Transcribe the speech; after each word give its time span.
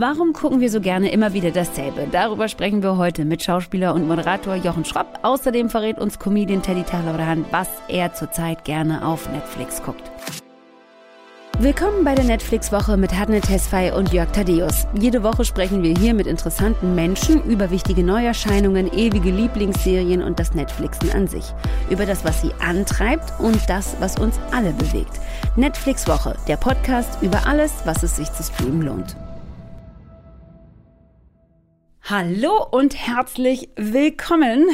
Warum 0.00 0.32
gucken 0.32 0.60
wir 0.60 0.70
so 0.70 0.80
gerne 0.80 1.10
immer 1.10 1.34
wieder 1.34 1.50
dasselbe? 1.50 2.06
Darüber 2.10 2.48
sprechen 2.48 2.82
wir 2.82 2.96
heute 2.96 3.26
mit 3.26 3.42
Schauspieler 3.42 3.92
und 3.92 4.08
Moderator 4.08 4.54
Jochen 4.54 4.86
Schropp. 4.86 5.18
Außerdem 5.20 5.68
verrät 5.68 5.98
uns 5.98 6.18
Comedian 6.18 6.62
Teddy 6.62 6.84
Talaran, 6.84 7.44
was 7.50 7.68
er 7.86 8.14
zurzeit 8.14 8.64
gerne 8.64 9.06
auf 9.06 9.30
Netflix 9.30 9.82
guckt. 9.82 10.10
Willkommen 11.58 12.02
bei 12.02 12.14
der 12.14 12.24
Netflix-Woche 12.24 12.96
mit 12.96 13.12
Hadne 13.12 13.42
Tesfay 13.42 13.92
und 13.92 14.10
Jörg 14.10 14.30
Tadeus. 14.30 14.86
Jede 14.98 15.22
Woche 15.22 15.44
sprechen 15.44 15.82
wir 15.82 15.94
hier 15.94 16.14
mit 16.14 16.26
interessanten 16.26 16.94
Menschen 16.94 17.44
über 17.44 17.70
wichtige 17.70 18.02
Neuerscheinungen, 18.02 18.90
ewige 18.94 19.30
Lieblingsserien 19.30 20.22
und 20.22 20.40
das 20.40 20.54
Netflixen 20.54 21.10
an 21.10 21.28
sich. 21.28 21.44
Über 21.90 22.06
das, 22.06 22.24
was 22.24 22.40
sie 22.40 22.54
antreibt 22.58 23.38
und 23.38 23.68
das, 23.68 23.96
was 24.00 24.18
uns 24.18 24.40
alle 24.50 24.72
bewegt. 24.72 25.20
Netflix-Woche, 25.56 26.36
der 26.48 26.56
Podcast 26.56 27.20
über 27.20 27.46
alles, 27.46 27.74
was 27.84 28.02
es 28.02 28.16
sich 28.16 28.32
zu 28.32 28.42
streamen 28.44 28.80
lohnt. 28.80 29.14
Hallo 32.02 32.66
und 32.70 32.96
herzlich 32.96 33.68
willkommen 33.76 34.68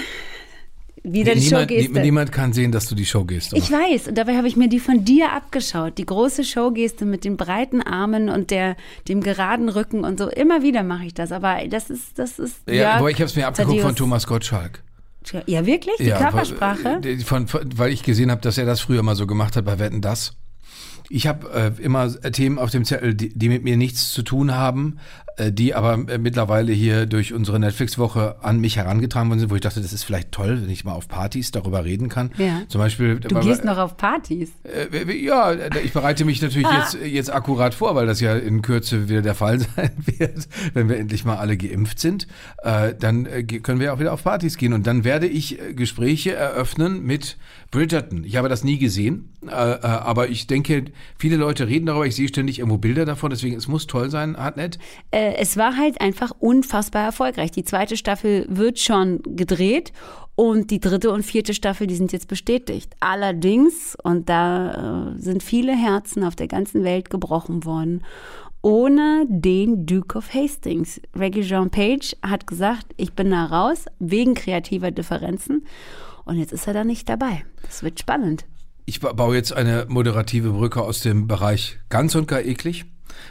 wieder 1.03 1.35
die 1.35 1.41
niemand, 1.41 1.71
Showgeste. 1.71 2.01
Niemand 2.01 2.33
kann 2.33 2.53
sehen, 2.53 2.73
dass 2.73 2.89
du 2.89 2.95
die 2.95 3.05
Showgeste 3.05 3.57
Ich 3.57 3.71
weiß, 3.71 4.09
und 4.09 4.19
dabei 4.19 4.37
habe 4.37 4.49
ich 4.49 4.57
mir 4.57 4.69
die 4.69 4.81
von 4.81 5.05
dir 5.05 5.33
abgeschaut. 5.33 5.99
Die 5.99 6.07
große 6.07 6.45
Showgeste 6.45 7.05
mit 7.05 7.25
den 7.25 7.37
breiten 7.37 7.83
Armen 7.83 8.29
und 8.29 8.51
der, 8.51 8.77
dem 9.07 9.23
geraden 9.23 9.69
Rücken 9.69 10.05
und 10.05 10.19
so. 10.19 10.29
Immer 10.29 10.63
wieder 10.63 10.83
mache 10.83 11.07
ich 11.07 11.15
das, 11.15 11.31
aber 11.31 11.59
das 11.69 11.91
ist, 11.91 12.19
das 12.19 12.39
ist. 12.39 12.57
Ja, 12.69 12.95
aber 12.95 13.11
ich 13.11 13.17
habe 13.17 13.27
es 13.27 13.37
mir 13.37 13.47
abgeguckt 13.47 13.81
von 13.81 13.97
Thomas 13.97 14.27
Gottschalk. 14.27 14.83
Ja, 15.47 15.67
wirklich? 15.67 15.97
Die 15.99 16.05
ja, 16.05 16.19
Körpersprache? 16.19 17.01
Von, 17.25 17.49
von, 17.49 17.61
weil 17.77 17.93
ich 17.93 18.03
gesehen 18.03 18.31
habe, 18.31 18.41
dass 18.41 18.59
er 18.59 18.67
das 18.67 18.81
früher 18.81 19.03
mal 19.03 19.17
so 19.17 19.27
gemacht 19.27 19.57
hat 19.57 19.65
bei 19.65 19.79
Wetten 19.79 20.01
Das. 20.01 20.37
Ich 21.09 21.27
habe 21.27 21.75
äh, 21.79 21.83
immer 21.83 22.11
Themen 22.33 22.59
auf 22.59 22.71
dem 22.71 22.85
Zettel, 22.85 23.15
die, 23.15 23.37
die, 23.37 23.49
mit 23.49 23.63
mir 23.63 23.77
nichts 23.77 24.13
zu 24.13 24.23
tun 24.23 24.55
haben, 24.55 24.99
äh, 25.26 25.26
die 25.39 25.75
aber 25.75 25.99
äh, 26.09 26.19
mittlerweile 26.19 26.73
hier 26.73 27.05
durch 27.05 27.35
unsere 27.35 27.61
Netflix-Woche 27.61 28.37
an 28.43 28.59
mich 28.59 28.77
herangetragen 28.77 29.29
worden 29.29 29.41
sind, 29.41 29.51
wo 29.51 29.55
ich 29.55 29.61
dachte, 29.61 29.83
das 29.83 29.93
ist 29.93 30.03
vielleicht 30.03 30.33
toll, 30.33 30.63
wenn 30.63 30.71
ich 30.71 30.85
mal 30.85 30.95
auf 30.95 31.09
Partys 31.09 31.51
darüber 31.51 31.85
reden 31.85 32.09
kann. 32.09 32.31
Ja. 32.39 32.63
Zum 32.69 32.81
Beispiel. 32.81 33.17
Du 33.21 33.39
gehst 33.41 33.65
noch 33.65 33.77
auf 33.77 33.99
Partys. 33.99 34.53
Äh, 34.65 35.13
ja, 35.23 35.53
ich 35.85 35.93
bereite 35.93 36.25
mich 36.25 36.41
natürlich 36.41 36.67
ah. 36.67 36.79
jetzt, 36.79 36.99
jetzt 37.05 37.33
akkurat 37.33 37.75
vor, 37.75 37.95
weil 37.95 38.07
das 38.07 38.21
ja 38.21 38.35
in 38.35 38.63
Kürze 38.63 39.11
wieder 39.11 39.21
der 39.21 39.35
Fall 39.35 39.59
sein 39.77 39.91
wird, 40.07 40.49
wenn 40.73 40.89
wir 40.89 40.97
endlich 40.97 41.27
mal 41.27 41.37
alle 41.37 41.59
geimpft 41.59 42.01
sind. 42.01 42.27
Äh, 42.63 42.95
dann 42.99 43.27
äh, 43.27 43.43
können 43.43 43.79
wir 43.79 43.93
auch 43.93 43.99
wieder 43.99 44.15
auf 44.15 44.25
Partys 44.25 44.57
gehen 44.57 44.73
und 44.73 44.87
dann 44.87 45.05
werde 45.05 45.27
ich 45.27 45.59
Gespräche 45.75 46.35
eröffnen 46.35 47.05
mit 47.05 47.37
Bridgerton. 47.71 48.25
Ich 48.25 48.37
habe 48.37 48.49
das 48.49 48.65
nie 48.65 48.79
gesehen, 48.79 49.31
aber 49.47 50.29
ich 50.29 50.47
denke, 50.47 50.87
viele 51.19 51.37
Leute 51.37 51.69
reden 51.69 51.87
darüber. 51.87 52.07
Ich 52.07 52.17
sehe 52.17 52.29
ständig 52.29 52.59
irgendwo 52.59 52.79
Bilder 52.79 53.05
davon, 53.05 53.31
deswegen 53.31 53.57
es 53.57 53.69
muss 53.69 53.87
toll 53.87 54.11
sein, 54.11 54.37
Hartnett. 54.37 54.79
Äh, 55.11 55.26
äh, 55.27 55.37
es 55.39 55.57
war 55.57 55.77
halt 55.77 56.01
einfach 56.01 56.33
unfassbar 56.39 57.05
erfolgreich. 57.05 57.51
Die 57.51 57.65
zweite 57.65 57.97
Staffel 57.97 58.47
wird 58.49 58.79
schon 58.79 59.21
gedreht 59.25 59.93
und 60.35 60.71
die 60.71 60.81
dritte 60.81 61.11
und 61.11 61.25
vierte 61.25 61.55
Staffel, 61.55 61.87
die 61.87 61.97
sind 61.97 62.13
jetzt 62.13 62.29
bestätigt. 62.29 62.95
Allerdings, 63.01 63.97
und 64.03 64.29
da 64.29 65.15
äh, 65.15 65.21
sind 65.21 65.43
viele 65.43 65.75
Herzen 65.75 66.25
auf 66.25 66.37
der 66.37 66.49
ganzen 66.49 66.85
Welt 66.85 67.11
gebrochen 67.11 67.65
worden, 67.65 68.05
ohne 68.63 69.27
den 69.29 69.87
Duke 69.87 70.19
of 70.19 70.33
Hastings. 70.35 71.01
Reggie 71.15 71.43
Jean 71.43 71.71
Page 71.71 72.17
hat 72.23 72.47
gesagt, 72.47 72.87
ich 72.97 73.13
bin 73.13 73.31
da 73.31 73.45
raus 73.45 73.87
wegen 73.99 74.35
kreativer 74.35 74.91
Differenzen. 74.91 75.67
Und 76.25 76.39
jetzt 76.39 76.53
ist 76.53 76.67
er 76.67 76.75
da 76.75 76.83
nicht 76.83 77.09
dabei. 77.09 77.45
Das 77.63 77.85
wird 77.85 78.01
spannend. 78.01 78.45
Ich 78.85 79.01
baue 79.01 79.35
jetzt 79.35 79.53
eine 79.53 79.87
moderative 79.89 80.51
Brücke 80.51 80.83
aus 80.83 81.01
dem 81.01 81.29
Bereich 81.29 81.79
ganz 81.89 82.15
und 82.15 82.29
gar 82.29 82.43
eklig 82.43 82.85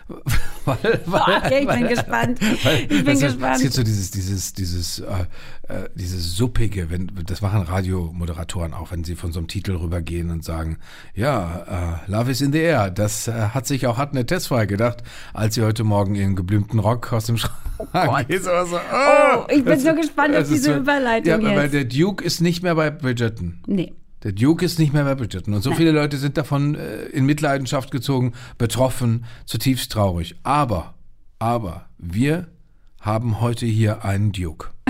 weil, 0.66 1.02
weil, 1.06 1.22
okay, 1.38 1.60
ich 1.62 1.68
bin 1.68 1.88
gespannt. 1.88 2.40
Weil, 2.64 2.82
ich 2.82 3.04
bin 3.04 3.20
gespannt. 3.20 3.56
Es 3.56 3.62
gibt 3.62 3.74
so 3.74 3.84
dieses, 3.84 4.12
dieses, 4.12 4.54
dieses, 4.54 5.00
äh, 5.00 5.26
äh, 5.68 5.90
dieses 5.96 6.36
suppige, 6.36 6.90
wenn, 6.92 7.12
das 7.26 7.42
machen 7.42 7.64
Radiomoderatoren 7.64 8.74
auch, 8.74 8.92
wenn 8.92 9.04
sie 9.04 9.16
von 9.16 9.32
so 9.32 9.40
einem 9.40 9.48
Titel 9.48 9.76
rübergehen 9.76 10.30
und 10.30 10.44
sagen, 10.44 10.78
ja, 11.16 12.02
äh, 12.08 12.12
Love 12.12 12.32
is 12.32 12.42
in 12.42 12.52
the 12.52 12.60
air. 12.60 12.92
Das 12.92 13.28
äh, 13.28 13.32
hat 13.32 13.66
sich 13.66 13.88
auch 13.88 13.98
Hatne 13.98 14.26
Tesfaye 14.26 14.68
gedacht, 14.68 15.04
als 15.34 15.56
sie 15.56 15.64
heute 15.64 15.84
Morgen 15.84 16.16
ihren 16.16 16.36
geblümten 16.36 16.80
Rock 16.80 17.12
aus 17.14 17.26
dem 17.26 17.38
Schrank 17.38 17.54
oh 17.94 18.18
geht. 18.28 18.44
So, 18.44 18.52
oh, 18.52 18.66
oh, 18.76 19.46
ich 19.50 19.64
bin 19.64 19.74
das, 19.74 19.84
so 19.84 19.96
gespannt 19.96 20.36
auf 20.36 20.48
diese 20.48 20.74
so, 20.74 20.76
Überleitung 20.76 21.42
ja, 21.42 21.50
jetzt. 21.50 21.58
Weil 21.58 21.70
der 21.70 21.86
Duke 21.86 22.24
ist 22.24 22.42
nicht 22.42 22.62
mehr 22.62 22.76
bei 22.76 22.92
Bridgerton. 22.92 23.60
Nee. 23.66 23.94
Der 24.26 24.32
Duke 24.32 24.66
ist 24.66 24.80
nicht 24.80 24.92
mehr 24.92 25.04
Bridgerton. 25.16 25.54
Und 25.54 25.62
so 25.62 25.72
viele 25.76 25.92
Leute 25.92 26.18
sind 26.18 26.36
davon 26.36 26.74
äh, 26.74 27.04
in 27.10 27.28
Mitleidenschaft 27.28 27.92
gezogen, 27.92 28.34
betroffen, 28.58 29.26
zutiefst 29.46 29.92
traurig. 29.92 30.36
Aber, 30.42 30.96
aber, 31.38 31.86
wir 32.00 32.48
haben 33.00 33.40
heute 33.40 33.68
hier 33.68 34.04
einen 34.04 34.32
Duke. 34.32 34.70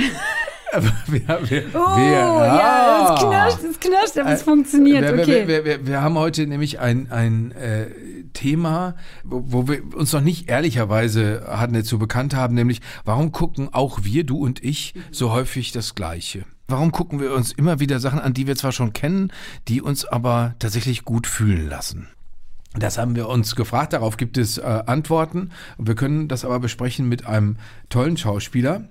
wir, 1.07 1.21
wir, 1.49 1.63
oh, 1.73 1.97
wir, 1.97 2.07
ja, 2.07 3.13
es 3.13 3.19
knirscht, 3.19 3.59
es 3.71 3.79
knirscht, 3.81 4.17
aber 4.17 4.31
es 4.31 4.41
äh, 4.41 4.45
funktioniert, 4.45 5.11
okay. 5.11 5.49
Wir, 5.49 5.85
wir, 5.85 6.01
haben 6.01 6.17
heute 6.17 6.47
nämlich 6.47 6.79
ein, 6.79 7.11
ein 7.11 7.51
äh, 7.51 7.87
Thema, 8.31 8.95
wo, 9.25 9.43
wo, 9.47 9.67
wir 9.67 9.81
uns 9.97 10.13
noch 10.13 10.21
nicht 10.21 10.49
ehrlicherweise 10.49 11.43
hatten 11.49 11.73
dazu 11.73 11.99
bekannt 11.99 12.35
haben, 12.35 12.55
nämlich 12.55 12.79
warum 13.03 13.33
gucken 13.33 13.67
auch 13.73 13.99
wir, 14.03 14.23
du 14.23 14.37
und 14.37 14.63
ich, 14.63 14.93
so 15.11 15.33
häufig 15.33 15.73
das 15.73 15.93
Gleiche? 15.93 16.45
Warum 16.67 16.91
gucken 16.91 17.19
wir 17.19 17.33
uns 17.33 17.51
immer 17.51 17.79
wieder 17.79 17.99
Sachen 17.99 18.19
an, 18.19 18.33
die 18.33 18.47
wir 18.47 18.55
zwar 18.55 18.71
schon 18.71 18.93
kennen, 18.93 19.31
die 19.67 19.81
uns 19.81 20.03
aber 20.05 20.55
tatsächlich 20.59 21.05
gut 21.05 21.27
fühlen 21.27 21.69
lassen? 21.69 22.07
Das 22.73 22.97
haben 22.97 23.15
wir 23.15 23.29
uns 23.29 23.55
gefragt, 23.55 23.93
darauf 23.93 24.17
gibt 24.17 24.37
es 24.37 24.57
äh, 24.57 24.83
Antworten. 24.85 25.51
Wir 25.77 25.95
können 25.95 26.27
das 26.27 26.43
aber 26.43 26.59
besprechen 26.59 27.07
mit 27.07 27.25
einem 27.25 27.57
tollen 27.89 28.17
Schauspieler, 28.17 28.89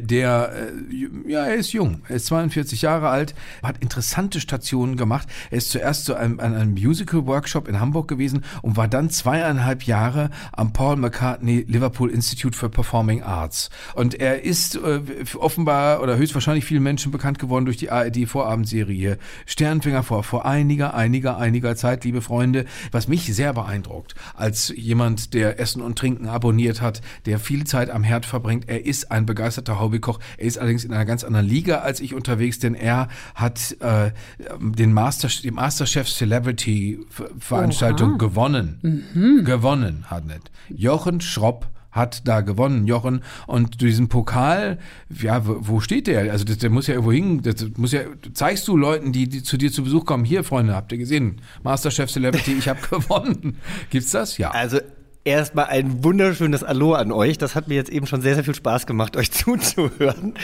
der, 0.00 0.52
äh, 0.52 1.30
ja, 1.30 1.44
er 1.44 1.54
ist 1.54 1.72
jung, 1.72 2.02
er 2.08 2.16
ist 2.16 2.26
42 2.26 2.82
Jahre 2.82 3.08
alt, 3.08 3.34
hat 3.62 3.78
interessante 3.78 4.40
Stationen 4.40 4.96
gemacht. 4.96 5.28
Er 5.50 5.58
ist 5.58 5.70
zuerst 5.70 6.04
zu 6.04 6.14
einem, 6.14 6.40
an 6.40 6.54
einem 6.54 6.72
Musical-Workshop 6.72 7.68
in 7.68 7.80
Hamburg 7.80 8.08
gewesen 8.08 8.44
und 8.62 8.76
war 8.76 8.88
dann 8.88 9.10
zweieinhalb 9.10 9.84
Jahre 9.84 10.30
am 10.52 10.72
Paul 10.72 10.96
McCartney 10.96 11.64
Liverpool 11.68 12.10
Institute 12.10 12.56
for 12.56 12.70
Performing 12.70 13.22
Arts. 13.22 13.70
Und 13.94 14.14
er 14.14 14.42
ist 14.44 14.76
äh, 14.76 15.00
offenbar 15.36 16.02
oder 16.02 16.16
höchstwahrscheinlich 16.16 16.64
vielen 16.64 16.82
Menschen 16.82 17.12
bekannt 17.12 17.38
geworden 17.38 17.64
durch 17.64 17.76
die 17.76 17.90
ARD-Vorabendserie 17.90 19.18
Sternfinger 19.46 20.02
vor, 20.02 20.22
vor 20.22 20.46
einiger, 20.46 20.94
einiger, 20.94 21.38
einiger 21.38 21.76
Zeit, 21.76 22.04
liebe 22.04 22.22
Freunde, 22.22 22.64
was 22.92 23.08
mich 23.08 23.34
sehr 23.34 23.52
beeindruckt, 23.52 24.14
als 24.34 24.72
jemand, 24.76 25.34
der 25.34 25.60
Essen 25.60 25.82
und 25.82 25.98
Trinken 25.98 26.28
abonniert 26.28 26.80
hat, 26.80 27.00
der 27.26 27.38
viel 27.38 27.64
Zeit 27.64 27.90
am 27.90 28.02
Herd 28.02 28.26
verbringt. 28.26 28.68
Er 28.68 28.84
ist 28.86 29.10
ein 29.10 29.26
begeisterter 29.26 29.65
begeisterter 29.66 29.80
Hobbykoch. 29.80 30.18
Er 30.38 30.46
ist 30.46 30.58
allerdings 30.58 30.84
in 30.84 30.92
einer 30.92 31.04
ganz 31.04 31.24
anderen 31.24 31.46
Liga 31.46 31.78
als 31.78 32.00
ich 32.00 32.14
unterwegs, 32.14 32.58
denn 32.58 32.74
er 32.74 33.08
hat 33.34 33.76
äh, 33.80 34.12
den 34.60 34.92
Master, 34.92 35.28
die 35.28 35.50
Masterchef 35.50 36.08
Celebrity 36.08 37.00
Veranstaltung 37.38 38.12
Oha. 38.12 38.18
gewonnen. 38.18 39.04
Mhm. 39.14 39.44
Gewonnen, 39.44 40.04
hat 40.08 40.26
nicht. 40.26 40.50
Jochen 40.68 41.20
Schropp 41.20 41.68
hat 41.90 42.28
da 42.28 42.42
gewonnen, 42.42 42.86
Jochen. 42.86 43.22
Und 43.46 43.80
diesen 43.80 44.08
Pokal, 44.08 44.78
ja, 45.08 45.40
wo 45.44 45.80
steht 45.80 46.06
der? 46.08 46.30
Also 46.30 46.44
das, 46.44 46.58
der 46.58 46.68
muss 46.68 46.86
ja 46.88 46.94
irgendwo 46.94 47.12
hin. 47.12 47.40
Das 47.40 47.66
muss 47.78 47.92
ja, 47.92 48.00
zeigst 48.34 48.68
du 48.68 48.76
Leuten, 48.76 49.12
die, 49.12 49.28
die 49.28 49.42
zu 49.42 49.56
dir 49.56 49.72
zu 49.72 49.82
Besuch 49.82 50.04
kommen, 50.04 50.24
hier, 50.24 50.44
Freunde, 50.44 50.74
habt 50.74 50.92
ihr 50.92 50.98
gesehen? 50.98 51.40
Masterchef 51.62 52.10
Celebrity, 52.10 52.52
ich 52.52 52.68
habe 52.68 52.80
gewonnen. 52.90 53.56
Gibt's 53.88 54.10
das? 54.10 54.36
Ja. 54.36 54.50
Also 54.50 54.78
Erstmal 55.26 55.66
ein 55.66 56.02
wunderschönes 56.04 56.62
Hallo 56.62 56.94
an 56.94 57.10
euch. 57.10 57.36
Das 57.36 57.56
hat 57.56 57.66
mir 57.66 57.74
jetzt 57.74 57.90
eben 57.90 58.06
schon 58.06 58.20
sehr, 58.22 58.36
sehr 58.36 58.44
viel 58.44 58.54
Spaß 58.54 58.86
gemacht, 58.86 59.16
euch 59.18 59.32
zuzuhören. 59.32 60.34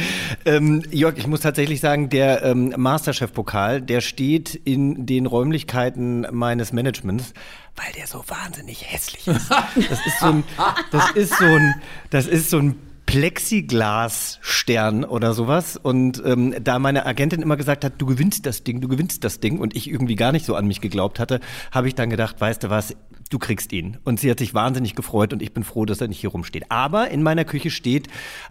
Ähm, 0.45 0.83
Jörg, 0.91 1.17
ich 1.19 1.29
muss 1.29 1.39
tatsächlich 1.39 1.79
sagen, 1.81 2.09
der 2.09 2.43
ähm, 2.43 2.75
Masterchef-Pokal, 2.77 3.81
der 3.81 4.01
steht 4.01 4.57
in 4.57 5.07
den 5.07 5.27
Räumlichkeiten 5.27 6.27
meines 6.33 6.73
Managements, 6.73 7.33
weil 7.77 7.93
der 7.97 8.09
so 8.09 8.25
wahnsinnig 8.27 8.93
hässlich 8.93 9.29
ist. 9.29 9.49
Das 9.89 10.05
ist 10.05 10.19
so 10.19 10.27
ein, 10.27 10.43
das 10.91 11.13
ist 11.13 11.39
so 11.39 11.45
ein, 11.45 11.75
das 12.11 12.27
ist 12.27 12.51
so 12.51 12.59
ein 12.59 12.75
Plexiglas-Stern 13.07 15.05
oder 15.05 15.33
sowas. 15.33 15.77
Und 15.77 16.21
ähm, 16.25 16.57
da 16.61 16.81
meine 16.81 17.07
Agentin 17.07 17.41
immer 17.41 17.57
gesagt 17.57 17.85
hat, 17.85 17.93
du 17.99 18.07
gewinnst 18.07 18.47
das 18.47 18.65
Ding, 18.65 18.81
du 18.81 18.89
gewinnst 18.89 19.23
das 19.23 19.39
Ding, 19.39 19.61
und 19.61 19.77
ich 19.77 19.89
irgendwie 19.89 20.17
gar 20.17 20.33
nicht 20.33 20.45
so 20.45 20.57
an 20.57 20.67
mich 20.67 20.81
geglaubt 20.81 21.21
hatte, 21.21 21.39
habe 21.71 21.87
ich 21.87 21.95
dann 21.95 22.11
gedacht, 22.11 22.41
weißt 22.41 22.65
du 22.65 22.71
was, 22.71 22.97
du 23.33 23.39
kriegst 23.39 23.73
ihn. 23.73 23.99
Und 24.05 24.21
sie 24.21 24.31
hat 24.31 24.39
sich 24.39 24.55
wahnsinnig 24.55 24.95
gefreut 24.95 25.33
und 25.33 25.43
ich 25.43 25.53
bin 25.53 25.65
froh, 25.65 25.85
dass 25.85 26.01
er 26.01 26.09
nicht 26.09 26.21
hier 26.21 26.31
rumsteht. 26.31 26.71
Aber 26.71 27.11
in 27.11 27.23
meiner 27.23 27.45
Küche 27.45 27.71
steht 27.71 28.09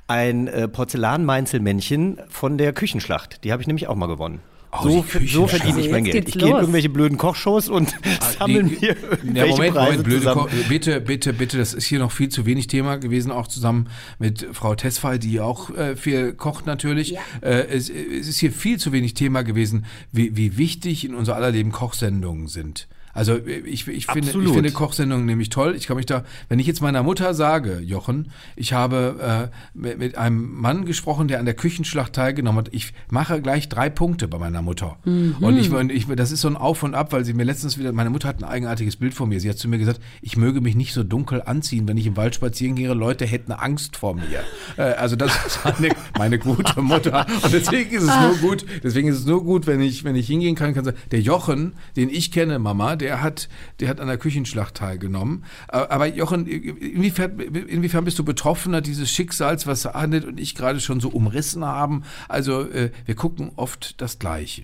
ein 0.07 0.47
äh, 0.47 0.67
Porzellan-Meinzelmännchen 0.67 2.19
von 2.29 2.57
der 2.57 2.73
Küchenschlacht. 2.73 3.43
Die 3.43 3.51
habe 3.51 3.61
ich 3.61 3.67
nämlich 3.67 3.87
auch 3.87 3.95
mal 3.95 4.07
gewonnen. 4.07 4.39
Oh, 4.73 4.83
so, 4.83 5.05
so 5.25 5.47
verdiene 5.47 5.81
ich 5.81 5.91
mein 5.91 6.05
Geld. 6.05 6.29
Ich 6.29 6.35
gehe 6.35 6.47
in 6.49 6.55
irgendwelche 6.55 6.87
blöden 6.87 7.17
Kochshows 7.17 7.67
und 7.67 7.93
ah, 8.21 8.31
sammeln 8.39 8.77
mir 8.79 8.95
ja, 9.33 9.45
Moment, 9.45 9.73
Preise 9.73 9.73
Moment, 9.73 10.03
blöde 10.03 10.31
Ko 10.31 10.47
bitte, 10.69 11.01
bitte, 11.01 11.33
bitte, 11.33 11.57
das 11.57 11.73
ist 11.73 11.87
hier 11.87 11.99
noch 11.99 12.13
viel 12.13 12.29
zu 12.29 12.45
wenig 12.45 12.67
Thema 12.67 12.95
gewesen, 12.95 13.33
auch 13.33 13.47
zusammen 13.47 13.89
mit 14.17 14.47
Frau 14.53 14.73
Tesfay, 14.73 15.19
die 15.19 15.41
auch 15.41 15.71
äh, 15.71 15.97
viel 15.97 16.31
kocht 16.31 16.67
natürlich. 16.67 17.11
Ja. 17.11 17.19
Äh, 17.41 17.67
es, 17.67 17.89
es, 17.89 18.29
ist 18.29 18.39
hier 18.39 18.53
viel 18.53 18.79
zu 18.79 18.93
wenig 18.93 19.13
Thema 19.13 19.41
gewesen, 19.41 19.85
wie, 20.13 20.37
wie 20.37 20.57
wichtig 20.57 21.03
in 21.03 21.15
unser 21.15 21.35
aller 21.35 21.51
Leben 21.51 21.73
Kochsendungen 21.73 22.47
sind. 22.47 22.87
Also 23.13 23.37
ich, 23.37 23.87
ich, 23.87 24.05
finde, 24.05 24.29
ich 24.29 24.53
finde 24.53 24.71
Kochsendungen 24.71 25.25
nämlich 25.25 25.49
toll. 25.49 25.75
Ich 25.75 25.87
kann 25.87 25.97
mich 25.97 26.05
da, 26.05 26.23
wenn 26.49 26.59
ich 26.59 26.67
jetzt 26.67 26.81
meiner 26.81 27.03
Mutter 27.03 27.33
sage, 27.33 27.79
Jochen, 27.79 28.31
ich 28.55 28.73
habe 28.73 29.49
äh, 29.51 29.77
mit, 29.77 29.99
mit, 29.99 30.17
einem 30.17 30.59
Mann 30.59 30.85
gesprochen, 30.85 31.27
der 31.27 31.39
an 31.39 31.45
der 31.45 31.53
Küchenschlacht 31.53 32.13
teilgenommen 32.13 32.65
hat. 32.65 32.73
Ich 32.73 32.93
mache 33.09 33.41
gleich 33.41 33.69
drei 33.69 33.89
Punkte 33.89 34.27
bei 34.27 34.37
meiner 34.37 34.61
Mutter. 34.61 34.97
Mhm. 35.05 35.35
Und 35.39 35.57
ich, 35.57 35.71
ich, 35.71 36.15
das 36.15 36.31
ist 36.31 36.41
so 36.41 36.47
ein 36.47 36.55
Auf 36.55 36.83
und 36.83 36.95
Ab, 36.95 37.11
weil 37.13 37.25
sie 37.25 37.33
mir 37.33 37.43
letztens 37.43 37.77
wieder, 37.77 37.91
meine 37.91 38.09
Mutter 38.09 38.27
hat 38.27 38.41
ein 38.41 38.45
eigenartiges 38.45 38.95
Bild 38.95 39.13
von 39.13 39.29
mir. 39.29 39.39
Sie 39.39 39.49
hat 39.49 39.57
zu 39.57 39.67
mir 39.67 39.77
gesagt, 39.77 39.99
ich 40.21 40.37
möge 40.37 40.61
mich 40.61 40.75
nicht 40.75 40.93
so 40.93 41.03
dunkel 41.03 41.41
anziehen, 41.45 41.87
wenn 41.87 41.97
ich 41.97 42.07
im 42.07 42.17
Wald 42.17 42.35
spazieren 42.35 42.75
gehe. 42.75 42.93
Leute 42.93 43.25
hätten 43.25 43.51
Angst 43.51 43.97
vor 43.97 44.15
mir. 44.15 44.23
Äh, 44.77 44.83
also 44.93 45.15
das 45.15 45.33
ist 45.45 45.59
meine, 45.63 45.93
meine 46.17 46.39
gute 46.39 46.81
Mutter. 46.81 47.25
Und 47.43 47.53
deswegen 47.53 47.91
ist 47.91 48.03
es 48.03 48.19
nur 48.19 48.37
gut, 48.37 48.65
deswegen 48.83 49.07
ist 49.07 49.19
es 49.19 49.25
nur 49.25 49.43
gut, 49.43 49.67
wenn 49.67 49.81
ich, 49.81 50.03
wenn 50.03 50.15
ich 50.15 50.27
hingehen 50.27 50.55
kann, 50.55 50.73
kann 50.73 50.85
sagen, 50.85 50.97
der 51.11 51.21
Jochen, 51.21 51.73
den 51.95 52.09
ich 52.09 52.31
kenne, 52.31 52.59
Mama, 52.59 52.95
der 53.01 53.21
hat, 53.21 53.49
der 53.79 53.89
hat 53.89 53.99
an 53.99 54.07
der 54.07 54.17
Küchenschlacht 54.17 54.75
teilgenommen. 54.75 55.43
Aber 55.67 56.05
Jochen, 56.05 56.45
inwiefern, 56.47 57.39
inwiefern 57.39 58.05
bist 58.05 58.19
du 58.19 58.23
betroffener 58.23 58.81
dieses 58.81 59.11
Schicksals, 59.11 59.67
was 59.67 59.85
Annette 59.85 60.27
und 60.27 60.39
ich 60.39 60.55
gerade 60.55 60.79
schon 60.79 60.99
so 60.99 61.09
umrissen 61.09 61.65
haben? 61.65 62.03
Also 62.29 62.61
äh, 62.69 62.91
wir 63.05 63.15
gucken 63.15 63.51
oft 63.55 63.99
das 63.99 64.19
Gleiche. 64.19 64.63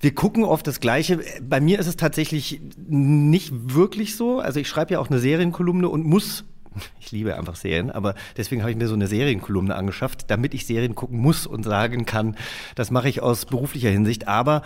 Wir 0.00 0.14
gucken 0.14 0.44
oft 0.44 0.66
das 0.66 0.80
Gleiche. 0.80 1.20
Bei 1.40 1.60
mir 1.60 1.78
ist 1.78 1.86
es 1.86 1.96
tatsächlich 1.96 2.60
nicht 2.86 3.52
wirklich 3.74 4.16
so. 4.16 4.40
Also 4.40 4.60
ich 4.60 4.68
schreibe 4.68 4.94
ja 4.94 5.00
auch 5.00 5.08
eine 5.08 5.18
Serienkolumne 5.18 5.88
und 5.88 6.04
muss 6.04 6.44
ich 7.00 7.12
liebe 7.12 7.36
einfach 7.36 7.56
Serien, 7.56 7.90
aber 7.90 8.14
deswegen 8.36 8.62
habe 8.62 8.70
ich 8.70 8.76
mir 8.76 8.88
so 8.88 8.94
eine 8.94 9.06
Serienkolumne 9.06 9.74
angeschafft, 9.74 10.30
damit 10.30 10.54
ich 10.54 10.66
Serien 10.66 10.94
gucken 10.94 11.18
muss 11.18 11.46
und 11.46 11.64
sagen 11.64 12.06
kann, 12.06 12.36
das 12.74 12.90
mache 12.90 13.08
ich 13.08 13.22
aus 13.22 13.46
beruflicher 13.46 13.90
Hinsicht. 13.90 14.28
Aber 14.28 14.62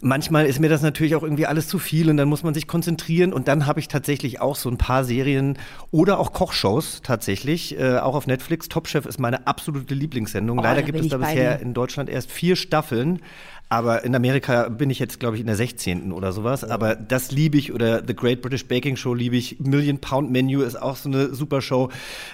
manchmal 0.00 0.46
ist 0.46 0.60
mir 0.60 0.68
das 0.68 0.82
natürlich 0.82 1.14
auch 1.14 1.22
irgendwie 1.22 1.46
alles 1.46 1.68
zu 1.68 1.78
viel 1.78 2.10
und 2.10 2.16
dann 2.16 2.28
muss 2.28 2.42
man 2.42 2.54
sich 2.54 2.66
konzentrieren 2.66 3.32
und 3.32 3.48
dann 3.48 3.66
habe 3.66 3.80
ich 3.80 3.88
tatsächlich 3.88 4.40
auch 4.40 4.56
so 4.56 4.68
ein 4.68 4.78
paar 4.78 5.04
Serien 5.04 5.58
oder 5.90 6.18
auch 6.18 6.32
Kochshows 6.32 7.00
tatsächlich, 7.02 7.78
äh, 7.78 7.98
auch 7.98 8.14
auf 8.14 8.26
Netflix. 8.26 8.68
Top 8.68 8.88
Chef 8.88 9.06
ist 9.06 9.18
meine 9.18 9.46
absolute 9.46 9.94
Lieblingssendung. 9.94 10.58
Oh, 10.58 10.62
Leider 10.62 10.82
gibt 10.82 11.00
es 11.00 11.08
da 11.08 11.18
bisher 11.18 11.60
in 11.60 11.74
Deutschland 11.74 12.08
erst 12.08 12.30
vier 12.30 12.56
Staffeln. 12.56 13.20
Aber 13.68 14.04
in 14.04 14.14
Amerika 14.14 14.68
bin 14.68 14.90
ich 14.90 14.98
jetzt, 14.98 15.18
glaube 15.18 15.36
ich, 15.36 15.40
in 15.40 15.46
der 15.46 15.56
16. 15.56 16.12
oder 16.12 16.32
sowas. 16.32 16.64
Aber 16.64 16.94
das 16.94 17.32
liebe 17.32 17.56
ich. 17.56 17.72
Oder 17.72 18.02
The 18.06 18.14
Great 18.14 18.42
British 18.42 18.66
Baking 18.66 18.96
Show 18.96 19.14
liebe 19.14 19.36
ich. 19.36 19.58
Million 19.60 19.98
Pound 19.98 20.30
Menu 20.30 20.62
ist 20.62 20.80
auch 20.80 20.96
so 20.96 21.08
eine 21.08 21.34
super 21.34 21.60
Show. 21.60 21.90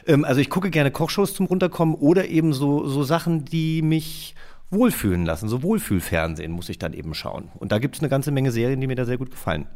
Ähm, 0.06 0.24
also 0.24 0.40
ich 0.40 0.50
gucke 0.50 0.70
gerne 0.70 0.90
Kochshows 0.90 1.34
zum 1.34 1.46
Runterkommen 1.46 1.94
oder 1.94 2.28
eben 2.28 2.52
so, 2.52 2.86
so 2.86 3.02
Sachen, 3.04 3.44
die 3.44 3.82
mich 3.82 4.34
wohlfühlen 4.70 5.24
lassen. 5.24 5.48
So 5.48 5.62
Wohlfühlfernsehen 5.62 6.52
muss 6.52 6.68
ich 6.68 6.78
dann 6.78 6.92
eben 6.92 7.14
schauen. 7.14 7.48
Und 7.58 7.72
da 7.72 7.78
gibt 7.78 7.96
es 7.96 8.02
eine 8.02 8.08
ganze 8.08 8.30
Menge 8.30 8.50
Serien, 8.52 8.80
die 8.80 8.86
mir 8.86 8.96
da 8.96 9.04
sehr 9.04 9.18
gut 9.18 9.30
gefallen. 9.30 9.66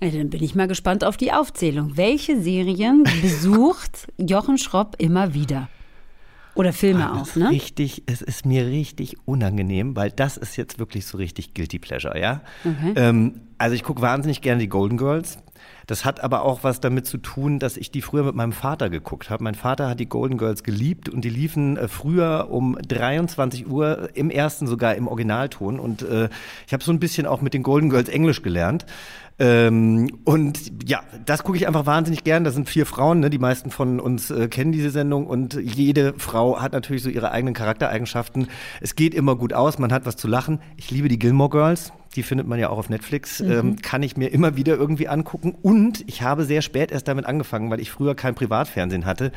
Ja, 0.00 0.10
dann 0.10 0.30
bin 0.30 0.42
ich 0.42 0.54
mal 0.54 0.68
gespannt 0.68 1.04
auf 1.04 1.16
die 1.16 1.32
Aufzählung. 1.32 1.96
Welche 1.96 2.40
Serien 2.40 3.04
besucht 3.22 4.08
Jochen 4.18 4.58
Schropp 4.58 4.96
immer 4.98 5.34
wieder? 5.34 5.68
Oder 6.54 6.72
Filme 6.72 7.10
Ach, 7.10 7.22
auch, 7.22 7.36
ne? 7.36 7.50
Richtig, 7.50 8.02
es 8.06 8.20
ist 8.20 8.44
mir 8.44 8.66
richtig 8.66 9.16
unangenehm, 9.24 9.96
weil 9.96 10.10
das 10.10 10.36
ist 10.36 10.56
jetzt 10.56 10.78
wirklich 10.78 11.06
so 11.06 11.16
richtig 11.16 11.54
Guilty 11.54 11.78
Pleasure, 11.78 12.18
ja? 12.18 12.42
Okay. 12.64 12.92
Ähm, 12.96 13.40
also 13.58 13.74
ich 13.74 13.82
gucke 13.82 14.02
wahnsinnig 14.02 14.42
gerne 14.42 14.60
die 14.60 14.68
Golden 14.68 14.98
Girls. 14.98 15.38
Das 15.86 16.04
hat 16.04 16.22
aber 16.22 16.42
auch 16.42 16.62
was 16.62 16.80
damit 16.80 17.06
zu 17.06 17.18
tun, 17.18 17.58
dass 17.58 17.76
ich 17.76 17.90
die 17.90 18.02
früher 18.02 18.22
mit 18.22 18.34
meinem 18.34 18.52
Vater 18.52 18.90
geguckt 18.90 19.30
habe. 19.30 19.44
Mein 19.44 19.54
Vater 19.54 19.88
hat 19.88 20.00
die 20.00 20.08
Golden 20.08 20.38
Girls 20.38 20.62
geliebt 20.62 21.08
und 21.08 21.22
die 21.22 21.30
liefen 21.30 21.76
äh, 21.76 21.88
früher 21.88 22.48
um 22.50 22.76
23 22.76 23.68
Uhr 23.68 24.10
im 24.14 24.30
ersten 24.30 24.66
sogar 24.66 24.94
im 24.94 25.08
Originalton. 25.08 25.78
Und 25.78 26.02
äh, 26.02 26.28
ich 26.66 26.72
habe 26.72 26.82
so 26.82 26.92
ein 26.92 27.00
bisschen 27.00 27.26
auch 27.26 27.40
mit 27.40 27.54
den 27.54 27.62
Golden 27.62 27.90
Girls 27.90 28.08
Englisch 28.08 28.42
gelernt. 28.42 28.86
Ähm, 29.38 30.18
und 30.24 30.88
ja, 30.88 31.00
das 31.24 31.42
gucke 31.42 31.56
ich 31.56 31.66
einfach 31.66 31.86
wahnsinnig 31.86 32.22
gern. 32.22 32.44
Das 32.44 32.54
sind 32.54 32.68
vier 32.68 32.86
Frauen, 32.86 33.20
ne? 33.20 33.30
die 33.30 33.38
meisten 33.38 33.70
von 33.70 33.98
uns 33.98 34.30
äh, 34.30 34.48
kennen 34.48 34.72
diese 34.72 34.90
Sendung 34.90 35.26
und 35.26 35.54
jede 35.54 36.14
Frau 36.18 36.60
hat 36.60 36.72
natürlich 36.72 37.02
so 37.02 37.10
ihre 37.10 37.32
eigenen 37.32 37.54
Charaktereigenschaften. 37.54 38.48
Es 38.80 38.94
geht 38.94 39.14
immer 39.14 39.36
gut 39.36 39.52
aus, 39.52 39.78
man 39.78 39.92
hat 39.92 40.06
was 40.06 40.16
zu 40.16 40.28
lachen. 40.28 40.60
Ich 40.76 40.90
liebe 40.90 41.08
die 41.08 41.18
Gilmore 41.18 41.50
Girls. 41.50 41.92
Die 42.16 42.22
findet 42.22 42.46
man 42.46 42.58
ja 42.58 42.68
auch 42.68 42.78
auf 42.78 42.88
Netflix. 42.88 43.40
Mhm. 43.40 43.50
Ähm, 43.50 43.76
kann 43.82 44.02
ich 44.02 44.16
mir 44.16 44.28
immer 44.28 44.56
wieder 44.56 44.76
irgendwie 44.76 45.08
angucken. 45.08 45.56
Und 45.62 46.04
ich 46.08 46.22
habe 46.22 46.44
sehr 46.44 46.62
spät 46.62 46.92
erst 46.92 47.08
damit 47.08 47.26
angefangen, 47.26 47.70
weil 47.70 47.80
ich 47.80 47.90
früher 47.90 48.14
kein 48.14 48.34
Privatfernsehen 48.34 49.06
hatte. 49.06 49.32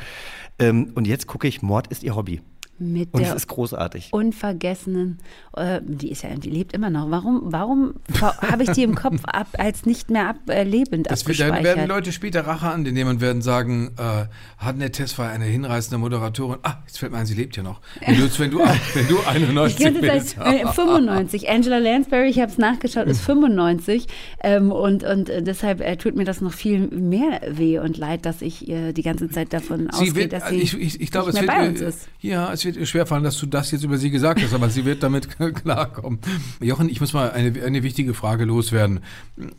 Ähm, 0.60 0.92
und 0.96 1.08
jetzt 1.08 1.28
gucke 1.28 1.48
ich 1.48 1.62
Mord 1.62 1.88
ist 1.88 2.04
ihr 2.04 2.16
Hobby 2.16 2.42
mit 2.78 3.14
und 3.14 3.22
der 3.22 3.36
ist 3.36 3.48
großartig. 3.48 4.10
unvergessenen, 4.12 5.20
äh, 5.56 5.80
die 5.84 6.12
ist 6.12 6.24
ja, 6.24 6.36
die 6.36 6.50
lebt 6.50 6.74
immer 6.74 6.90
noch. 6.90 7.10
Warum, 7.10 7.42
warum 7.46 7.94
habe 8.22 8.64
ich 8.64 8.72
die 8.72 8.84
im 8.84 8.96
Kopf 8.96 9.24
ab, 9.26 9.48
als 9.58 9.86
nicht 9.86 10.10
mehr 10.10 10.30
ablebend 10.30 11.10
das 11.10 11.26
wird, 11.26 11.40
Dann 11.40 11.64
werden 11.64 11.88
Leute 11.88 12.12
später 12.12 12.46
Rache 12.46 12.68
an, 12.68 12.84
denn 12.84 12.98
jemand 12.98 13.22
werden 13.22 13.42
sagen, 13.42 13.92
äh, 13.98 14.26
Hadne 14.58 14.92
Tess 14.92 15.18
war 15.18 15.30
eine 15.30 15.46
hinreißende 15.46 15.98
Moderatorin. 15.98 16.60
Ah, 16.64 16.78
jetzt 16.86 17.00
fällt 17.00 17.14
mir 17.14 17.20
ein, 17.20 17.26
sie 17.26 17.34
lebt 17.34 17.56
ja 17.56 17.64
noch. 17.64 17.80
Wenn 18.06 18.18
du, 18.18 18.40
wenn 18.40 18.52
du, 18.52 18.60
wenn 18.60 19.08
du 19.08 19.20
91 19.26 19.86
ich 19.86 20.02
bist. 20.02 20.36
Seit, 20.36 20.70
95. 20.70 21.50
Angela 21.50 21.78
Lansbury, 21.78 22.30
ich 22.30 22.40
habe 22.40 22.52
es 22.52 22.58
nachgeschaut, 22.58 23.08
ist 23.08 23.22
95 23.22 24.08
ähm, 24.44 24.72
und, 24.72 25.04
und 25.04 25.30
äh, 25.30 25.42
deshalb 25.42 25.82
äh, 25.82 25.96
tut 25.98 26.16
mir 26.16 26.26
das 26.26 26.42
noch 26.42 26.54
viel 26.54 26.88
mehr 26.88 27.42
weh 27.48 27.80
und 27.80 27.98
leid, 27.98 28.26
dass 28.26 28.42
ich 28.42 28.68
äh, 28.68 28.92
die 28.92 29.02
ganze 29.02 29.30
Zeit 29.30 29.54
davon 29.54 29.90
sie 29.92 30.10
ausgehe, 30.10 30.16
wird, 30.16 30.34
dass 30.34 30.50
sie 30.50 30.58
ich, 30.58 30.80
ich, 30.80 31.02
ich 31.02 31.12
glaube, 31.12 31.32
nicht 31.32 31.46
mehr 31.46 31.56
bei 31.56 31.68
uns 31.70 31.82
ist. 31.82 32.08
Ja, 32.20 32.52
es 32.52 32.65
wird 32.66 32.88
schwerfallen, 32.88 33.24
dass 33.24 33.38
du 33.38 33.46
das 33.46 33.72
jetzt 33.72 33.84
über 33.84 33.98
sie 33.98 34.10
gesagt 34.10 34.42
hast, 34.42 34.54
aber 34.54 34.70
sie 34.70 34.86
wird 34.86 35.04
damit 35.04 35.30
klarkommen. 35.56 36.20
Jochen, 36.60 36.90
ich 36.90 37.00
muss 37.00 37.14
mal 37.14 37.32
eine, 37.32 37.64
eine 37.64 37.84
wichtige 37.84 38.14
Frage 38.14 38.46
loswerden. 38.46 39.00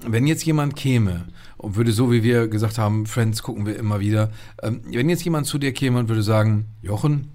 Wenn 0.07 0.27
jetzt 0.27 0.45
jemand 0.45 0.77
käme 0.77 1.27
und 1.57 1.77
würde 1.77 1.93
so, 1.93 2.13
wie 2.13 2.23
wir 2.23 2.49
gesagt 2.49 2.79
haben, 2.79 3.07
Friends 3.07 3.43
gucken 3.43 3.67
wir 3.67 3.77
immer 3.77 4.01
wieder, 4.01 4.31
ähm, 4.63 4.83
wenn 4.91 5.09
jetzt 5.09 5.25
jemand 5.25 5.47
zu 5.47 5.59
dir 5.59 5.73
käme 5.73 5.99
und 5.99 6.09
würde 6.09 6.23
sagen, 6.23 6.67
Jochen, 6.83 7.31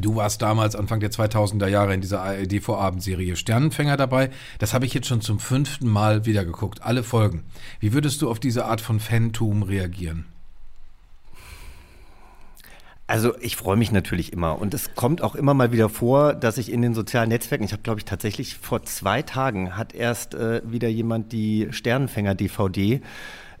Du 0.00 0.16
warst 0.16 0.40
damals 0.40 0.74
Anfang 0.74 1.00
der 1.00 1.10
2000er 1.10 1.68
Jahre 1.68 1.92
in 1.92 2.00
dieser 2.00 2.22
ARD-Vorabendserie 2.22 3.36
Sternenfänger 3.36 3.98
dabei. 3.98 4.30
Das 4.58 4.72
habe 4.72 4.86
ich 4.86 4.94
jetzt 4.94 5.06
schon 5.06 5.20
zum 5.20 5.38
fünften 5.38 5.86
Mal 5.86 6.24
wieder 6.24 6.46
geguckt, 6.46 6.80
alle 6.82 7.02
Folgen. 7.02 7.44
Wie 7.78 7.92
würdest 7.92 8.22
du 8.22 8.30
auf 8.30 8.40
diese 8.40 8.64
Art 8.64 8.80
von 8.80 9.00
Fantum 9.00 9.62
reagieren? 9.62 10.24
Also 13.06 13.34
ich 13.40 13.56
freue 13.56 13.76
mich 13.76 13.92
natürlich 13.92 14.32
immer 14.32 14.60
und 14.60 14.74
es 14.74 14.94
kommt 14.94 15.22
auch 15.22 15.34
immer 15.34 15.54
mal 15.54 15.72
wieder 15.72 15.88
vor, 15.88 16.34
dass 16.34 16.56
ich 16.56 16.72
in 16.72 16.82
den 16.82 16.94
sozialen 16.94 17.28
Netzwerken, 17.28 17.64
ich 17.64 17.72
habe 17.72 17.82
glaube 17.82 18.00
ich 18.00 18.04
tatsächlich 18.04 18.56
vor 18.56 18.84
zwei 18.84 19.22
Tagen 19.22 19.76
hat 19.76 19.94
erst 19.94 20.34
äh, 20.34 20.62
wieder 20.64 20.88
jemand 20.88 21.32
die 21.32 21.68
Sternenfänger-DVD 21.70 23.02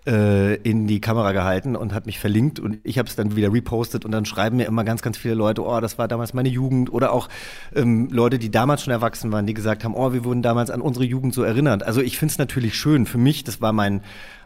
äh, 0.06 0.54
in 0.56 0.86
die 0.86 1.00
Kamera 1.00 1.32
gehalten 1.32 1.76
und 1.76 1.92
hat 1.92 2.06
mich 2.06 2.18
verlinkt 2.18 2.58
und 2.58 2.78
ich 2.82 2.98
habe 2.98 3.08
es 3.08 3.14
dann 3.16 3.36
wieder 3.36 3.52
repostet 3.52 4.04
und 4.04 4.10
dann 4.10 4.24
schreiben 4.24 4.56
mir 4.56 4.66
immer 4.66 4.84
ganz, 4.84 5.02
ganz 5.02 5.16
viele 5.16 5.34
Leute, 5.34 5.64
oh, 5.64 5.80
das 5.80 5.98
war 5.98 6.08
damals 6.08 6.34
meine 6.34 6.48
Jugend 6.48 6.92
oder 6.92 7.12
auch 7.12 7.28
ähm, 7.74 8.08
Leute, 8.10 8.38
die 8.38 8.50
damals 8.50 8.82
schon 8.82 8.92
erwachsen 8.92 9.30
waren, 9.32 9.46
die 9.46 9.54
gesagt 9.54 9.84
haben, 9.84 9.94
oh, 9.94 10.12
wir 10.12 10.24
wurden 10.24 10.42
damals 10.42 10.70
an 10.70 10.80
unsere 10.80 11.04
Jugend 11.04 11.34
so 11.34 11.42
erinnert. 11.42 11.84
Also 11.84 12.00
ich 12.00 12.18
finde 12.18 12.32
es 12.32 12.38
natürlich 12.38 12.74
schön. 12.74 13.06
Für 13.06 13.18
mich, 13.18 13.44
das 13.44 13.60
war 13.60 13.72
mein 13.72 14.02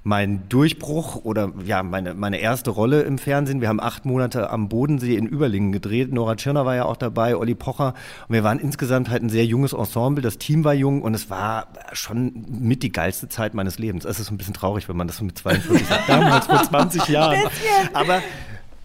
mein 0.07 0.49
Durchbruch 0.49 1.25
oder 1.25 1.51
ja, 1.65 1.83
meine, 1.83 2.15
meine 2.15 2.39
erste 2.39 2.71
Rolle 2.71 3.03
im 3.03 3.19
Fernsehen. 3.19 3.61
Wir 3.61 3.67
haben 3.67 3.81
acht 3.81 4.05
Monate 4.05 4.51
am 4.51 4.69
Bodensee 4.69 5.17
in 5.17 5.27
Überlingen 5.27 5.73
gedreht. 5.73 6.13
Nora 6.13 6.37
Tschirner 6.37 6.65
war 6.65 6.77
ja 6.77 6.85
auch 6.85 6.97
dabei, 6.97 7.37
Olli 7.37 7.57
Pocher. 7.57 7.93
Und 8.29 8.35
wir 8.35 8.45
waren 8.45 8.61
insgesamt 8.61 9.11
halt 9.11 9.25
ein 9.25 9.31
sehr 9.31 9.45
junges 9.45 9.73
Ensemble. 9.73 10.23
Das 10.23 10.39
Team 10.39 10.63
war 10.63 10.75
jung 10.75 11.03
und 11.03 11.15
es 11.15 11.29
war 11.29 11.67
schon 11.93 12.47
mit 12.49 12.85
die 12.85 12.93
geilste 12.93 13.29
Zeit 13.29 13.55
meines 13.55 13.81
Lebens. 13.81 14.05
Es 14.05 14.21
ist 14.21 14.27
so 14.27 14.35
ein 14.35 14.39
bisschen 14.39 14.55
traurig, 14.55 14.89
wenn 14.89 14.97
man 14.97 15.09
das 15.09 15.17
so 15.17 15.25
mit 15.25 15.37
42 15.39 15.87
sagt. 15.89 16.09
Damals 16.09 16.47
vor 16.47 16.63
20 16.63 17.09
Jahren. 17.09 17.41
Aber 17.93 18.23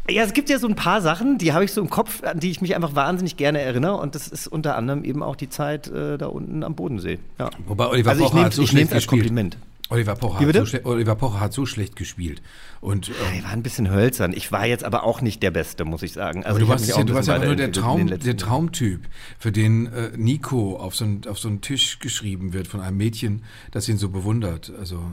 ja, 0.10 0.24
es 0.24 0.34
gibt 0.34 0.50
ja 0.50 0.58
so 0.58 0.68
ein 0.68 0.76
paar 0.76 1.02
Sachen, 1.02 1.38
die 1.38 1.54
habe 1.54 1.64
ich 1.64 1.72
so 1.72 1.82
im 1.82 1.92
Kopf, 1.92 2.24
an 2.24 2.40
die 2.40 2.50
ich 2.50 2.62
mich 2.62 2.76
einfach 2.76 2.96
wahnsinnig 2.96 3.38
gerne 3.38 3.62
erinnere. 3.62 3.98
Und 3.98 4.16
das 4.16 4.28
ist 4.28 4.48
unter 4.48 4.76
anderem 4.76 5.04
eben 5.04 5.22
auch 5.22 5.36
die 5.36 5.50
Zeit 5.50 5.88
äh, 5.88 6.18
da 6.18 6.26
unten 6.26 6.64
am 6.64 6.74
Bodensee. 6.74 7.20
Ja. 7.38 7.52
Wobei 7.68 7.86
Oliver 7.86 8.10
also 8.10 8.24
ich 8.24 8.34
nehme 8.34 8.50
so 8.50 8.64
es 8.64 8.92
als 8.92 9.06
Kompliment. 9.06 9.58
Oliver 9.92 10.16
Pocher, 10.16 10.48
hat 10.48 10.68
so 10.68 10.78
Oliver 10.86 11.16
Pocher 11.16 11.40
hat 11.42 11.54
so 11.54 11.66
schlecht 11.66 11.96
gespielt. 11.96 12.42
Und, 12.80 13.10
ähm, 13.10 13.14
ich 13.38 13.44
war 13.44 13.52
ein 13.52 13.62
bisschen 13.62 13.92
hölzern. 13.92 14.32
Ich 14.34 14.52
war 14.52 14.66
jetzt 14.66 14.84
aber 14.84 15.04
auch 15.04 15.22
nicht 15.22 15.44
der 15.44 15.52
Beste, 15.52 15.84
muss 15.84 16.02
ich 16.02 16.14
sagen. 16.14 16.46
Also 16.46 16.60
du 16.60 16.68
warst, 16.68 16.88
ja, 16.88 17.04
du 17.04 17.14
warst 17.14 17.28
ja 17.28 17.38
nur 17.38 17.56
der, 17.56 17.72
Traum, 17.72 18.08
der 18.08 18.38
Traumtyp, 18.38 19.02
für 19.38 19.52
den 19.52 19.88
äh, 19.88 20.12
Nico 20.16 20.78
auf 20.78 20.96
so, 20.96 21.04
einen, 21.04 21.28
auf 21.28 21.40
so 21.40 21.50
einen 21.50 21.62
Tisch 21.62 22.00
geschrieben 22.00 22.54
wird 22.54 22.68
von 22.68 22.80
einem 22.80 22.98
Mädchen, 22.98 23.44
das 23.72 23.90
ihn 23.90 23.98
so 23.98 24.10
bewundert. 24.10 24.72
Also 24.80 25.04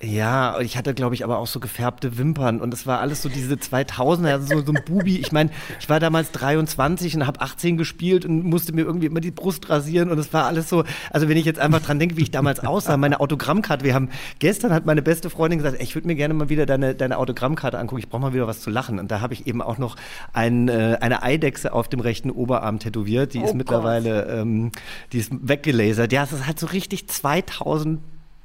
ja, 0.00 0.58
ich 0.60 0.76
hatte, 0.76 0.94
glaube 0.94 1.14
ich, 1.14 1.24
aber 1.24 1.38
auch 1.38 1.46
so 1.46 1.60
gefärbte 1.60 2.18
Wimpern. 2.18 2.60
Und 2.60 2.72
es 2.72 2.86
war 2.86 3.00
alles 3.00 3.22
so 3.22 3.28
diese 3.28 3.54
2000er, 3.54 4.32
also 4.32 4.58
so, 4.58 4.66
so 4.66 4.72
ein 4.72 4.82
Bubi. 4.84 5.18
Ich 5.18 5.32
meine, 5.32 5.50
ich 5.80 5.88
war 5.88 6.00
damals 6.00 6.32
23 6.32 7.16
und 7.16 7.26
habe 7.26 7.40
18 7.40 7.76
gespielt 7.76 8.24
und 8.24 8.44
musste 8.44 8.72
mir 8.72 8.82
irgendwie 8.82 9.06
immer 9.06 9.20
die 9.20 9.30
Brust 9.30 9.68
rasieren. 9.68 10.10
Und 10.10 10.18
es 10.18 10.32
war 10.32 10.46
alles 10.46 10.68
so, 10.68 10.84
also 11.10 11.28
wenn 11.28 11.36
ich 11.36 11.44
jetzt 11.44 11.60
einfach 11.60 11.82
dran 11.82 11.98
denke, 11.98 12.16
wie 12.16 12.22
ich 12.22 12.30
damals 12.30 12.60
aussah, 12.60 12.96
meine 12.96 13.20
Autogrammkarte, 13.20 13.84
wir 13.84 13.94
haben, 13.94 14.10
gestern 14.38 14.72
hat 14.72 14.86
meine 14.86 15.02
beste 15.02 15.30
Freundin 15.30 15.58
gesagt, 15.58 15.76
ey, 15.78 15.84
ich 15.84 15.94
würde 15.94 16.06
mir 16.06 16.14
gerne 16.14 16.34
mal 16.34 16.48
wieder 16.48 16.66
deine, 16.66 16.94
deine 16.94 17.18
Autogrammkarte 17.18 17.78
angucken, 17.78 18.00
ich 18.00 18.08
brauche 18.08 18.22
mal 18.22 18.34
wieder 18.34 18.46
was 18.46 18.60
zu 18.60 18.70
lachen. 18.70 18.98
Und 18.98 19.10
da 19.10 19.20
habe 19.20 19.34
ich 19.34 19.46
eben 19.46 19.62
auch 19.62 19.78
noch 19.78 19.96
ein, 20.32 20.68
äh, 20.68 20.98
eine 21.00 21.22
Eidechse 21.22 21.72
auf 21.72 21.88
dem 21.88 22.00
rechten 22.00 22.30
Oberarm 22.30 22.78
tätowiert, 22.78 23.34
die 23.34 23.40
oh 23.40 23.44
ist 23.44 23.54
mittlerweile, 23.54 24.26
ähm, 24.26 24.72
die 25.12 25.18
ist 25.18 25.32
weggelasert. 25.32 26.12
Ja, 26.12 26.24
es 26.24 26.32
ist 26.32 26.46
halt 26.46 26.58
so 26.58 26.66
richtig 26.66 27.08
2000 27.08 28.00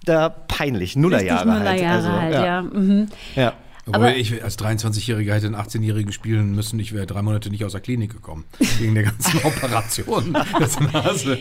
da 0.07 0.29
peinlich. 0.29 0.95
Nullerjahre, 0.95 1.47
Nullerjahre 1.47 2.11
halt. 2.11 2.21
halt 2.21 2.33
ja. 2.33 2.45
ja. 2.45 2.61
Mhm. 2.61 3.07
ja. 3.35 3.53
Obwohl 3.87 4.07
aber 4.07 4.15
ich 4.15 4.43
als 4.43 4.57
23-Jähriger 4.59 5.33
hätte 5.33 5.47
einen 5.47 5.55
18-Jährigen 5.55 6.11
spielen 6.11 6.53
müssen. 6.53 6.79
Ich 6.79 6.93
wäre 6.93 7.05
drei 7.05 7.21
Monate 7.21 7.49
nicht 7.49 7.63
aus 7.63 7.71
der 7.71 7.81
Klinik 7.81 8.11
gekommen. 8.11 8.45
Wegen 8.79 8.95
der 8.95 9.03
ganzen 9.03 9.39
Operation. 9.43 10.35
Das, 10.59 10.77